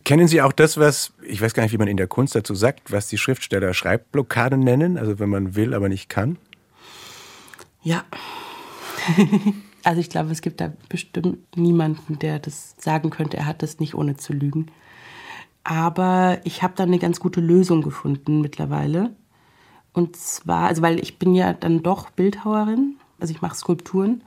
Kennen 0.04 0.28
Sie 0.28 0.42
auch 0.42 0.52
das, 0.52 0.78
was, 0.78 1.14
ich 1.26 1.42
weiß 1.42 1.54
gar 1.54 1.64
nicht, 1.64 1.72
wie 1.72 1.78
man 1.78 1.88
in 1.88 1.96
der 1.96 2.08
Kunst 2.08 2.36
dazu 2.36 2.54
sagt, 2.54 2.92
was 2.92 3.08
die 3.08 3.18
Schriftsteller 3.18 3.74
Schreibblockaden 3.74 4.60
nennen? 4.60 4.98
Also 4.98 5.18
wenn 5.20 5.30
man 5.30 5.56
will, 5.56 5.74
aber 5.74 5.88
nicht 5.88 6.10
kann? 6.10 6.38
Ja. 7.82 8.04
also 9.84 10.00
ich 10.00 10.10
glaube, 10.10 10.32
es 10.32 10.42
gibt 10.42 10.62
da 10.62 10.72
bestimmt 10.90 11.58
niemanden, 11.58 12.18
der 12.20 12.40
das 12.40 12.76
sagen 12.78 13.10
könnte, 13.10 13.38
er 13.38 13.46
hat 13.46 13.62
das 13.62 13.80
nicht 13.80 13.96
ohne 13.96 14.18
zu 14.18 14.34
lügen. 14.34 14.68
Aber 15.64 16.40
ich 16.44 16.64
habe 16.64 16.74
da 16.76 16.84
eine 16.84 17.00
ganz 17.00 17.20
gute 17.20 17.42
Lösung 17.42 17.82
gefunden 17.82 18.42
mittlerweile. 18.42 19.12
Und 19.94 20.16
zwar, 20.16 20.68
also 20.68 20.82
weil 20.82 21.00
ich 21.00 21.20
bin 21.20 21.36
ja 21.36 21.54
dann 21.54 21.84
doch 21.84 22.10
Bildhauerin, 22.10 22.96
also 23.20 23.34
ich 23.34 23.42
mache 23.42 23.56
Skulpturen. 23.56 24.24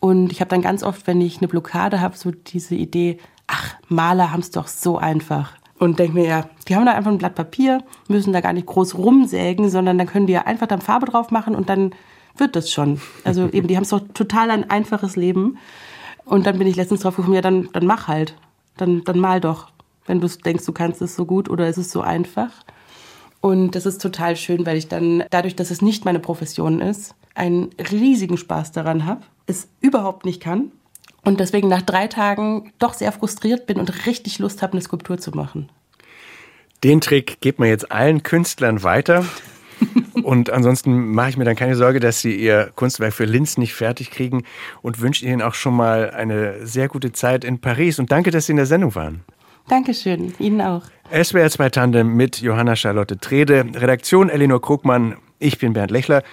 Und 0.00 0.32
ich 0.32 0.40
habe 0.40 0.50
dann 0.50 0.62
ganz 0.62 0.82
oft, 0.82 1.06
wenn 1.06 1.20
ich 1.20 1.38
eine 1.38 1.48
Blockade 1.48 2.00
habe, 2.00 2.16
so 2.16 2.30
diese 2.30 2.74
Idee, 2.74 3.18
ach, 3.46 3.76
Maler 3.88 4.32
haben 4.32 4.40
es 4.40 4.50
doch 4.50 4.68
so 4.68 4.98
einfach. 4.98 5.52
Und 5.78 5.98
denke 5.98 6.14
mir, 6.14 6.26
ja, 6.26 6.48
die 6.68 6.74
haben 6.74 6.86
da 6.86 6.92
einfach 6.92 7.10
ein 7.10 7.18
Blatt 7.18 7.34
Papier, 7.34 7.82
müssen 8.08 8.32
da 8.32 8.40
gar 8.40 8.52
nicht 8.52 8.66
groß 8.66 8.96
rumsägen, 8.96 9.68
sondern 9.68 9.98
dann 9.98 10.06
können 10.06 10.26
die 10.26 10.32
ja 10.32 10.42
einfach 10.42 10.66
dann 10.66 10.80
Farbe 10.80 11.06
drauf 11.06 11.30
machen 11.30 11.54
und 11.54 11.68
dann 11.68 11.92
wird 12.38 12.56
das 12.56 12.70
schon. 12.70 13.00
Also 13.24 13.48
eben, 13.52 13.68
die 13.68 13.76
haben 13.76 13.84
es 13.84 13.90
doch 13.90 14.02
total 14.14 14.50
ein 14.50 14.70
einfaches 14.70 15.16
Leben. 15.16 15.58
Und 16.24 16.46
dann 16.46 16.58
bin 16.58 16.66
ich 16.66 16.76
letztens 16.76 17.00
drauf 17.00 17.16
gekommen, 17.16 17.34
ja, 17.34 17.40
dann, 17.40 17.68
dann 17.72 17.86
mach 17.86 18.08
halt. 18.08 18.34
Dann, 18.76 19.04
dann 19.04 19.18
mal 19.18 19.40
doch. 19.40 19.68
Wenn 20.06 20.20
du 20.20 20.28
denkst, 20.28 20.64
du 20.64 20.72
kannst 20.72 21.02
es 21.02 21.16
so 21.16 21.24
gut 21.24 21.48
oder 21.48 21.68
ist 21.68 21.78
es 21.78 21.90
so 21.90 22.00
einfach. 22.00 22.50
Und 23.40 23.74
das 23.74 23.86
ist 23.86 24.00
total 24.00 24.36
schön, 24.36 24.66
weil 24.66 24.76
ich 24.76 24.88
dann, 24.88 25.24
dadurch, 25.30 25.56
dass 25.56 25.70
es 25.70 25.82
nicht 25.82 26.04
meine 26.04 26.18
Profession 26.18 26.80
ist, 26.80 27.14
einen 27.34 27.70
riesigen 27.90 28.36
Spaß 28.36 28.72
daran 28.72 29.06
habe, 29.06 29.22
es 29.46 29.68
überhaupt 29.80 30.24
nicht 30.24 30.40
kann 30.40 30.72
und 31.26 31.40
deswegen 31.40 31.68
nach 31.68 31.82
drei 31.82 32.06
Tagen 32.06 32.72
doch 32.78 32.94
sehr 32.94 33.12
frustriert 33.12 33.66
bin 33.66 33.78
und 33.78 34.06
richtig 34.06 34.38
Lust 34.38 34.62
habe, 34.62 34.74
eine 34.74 34.82
Skulptur 34.82 35.18
zu 35.18 35.32
machen. 35.32 35.68
Den 36.84 37.00
Trick 37.00 37.40
gibt 37.40 37.58
man 37.58 37.68
jetzt 37.68 37.90
allen 37.90 38.22
Künstlern 38.22 38.82
weiter. 38.82 39.24
Und 40.26 40.50
ansonsten 40.50 41.12
mache 41.12 41.30
ich 41.30 41.36
mir 41.36 41.44
dann 41.44 41.54
keine 41.54 41.76
Sorge, 41.76 42.00
dass 42.00 42.20
sie 42.20 42.34
ihr 42.34 42.72
Kunstwerk 42.74 43.12
für 43.12 43.26
Linz 43.26 43.58
nicht 43.58 43.74
fertig 43.74 44.10
kriegen 44.10 44.42
und 44.82 45.00
wünsche 45.00 45.24
ihnen 45.24 45.40
auch 45.40 45.54
schon 45.54 45.72
mal 45.72 46.10
eine 46.10 46.66
sehr 46.66 46.88
gute 46.88 47.12
Zeit 47.12 47.44
in 47.44 47.60
Paris. 47.60 48.00
Und 48.00 48.10
danke, 48.10 48.32
dass 48.32 48.46
Sie 48.46 48.52
in 48.52 48.56
der 48.56 48.66
Sendung 48.66 48.96
waren. 48.96 49.20
Dankeschön, 49.68 50.34
Ihnen 50.40 50.60
auch. 50.60 50.82
SWR 51.12 51.48
2 51.48 51.70
Tandem 51.70 52.16
mit 52.16 52.40
Johanna 52.40 52.74
Charlotte 52.74 53.18
Trede, 53.18 53.66
Redaktion 53.76 54.28
Elinor 54.28 54.60
Krugmann. 54.60 55.14
Ich 55.38 55.58
bin 55.58 55.74
Bernd 55.74 55.92
Lechler. 55.92 56.24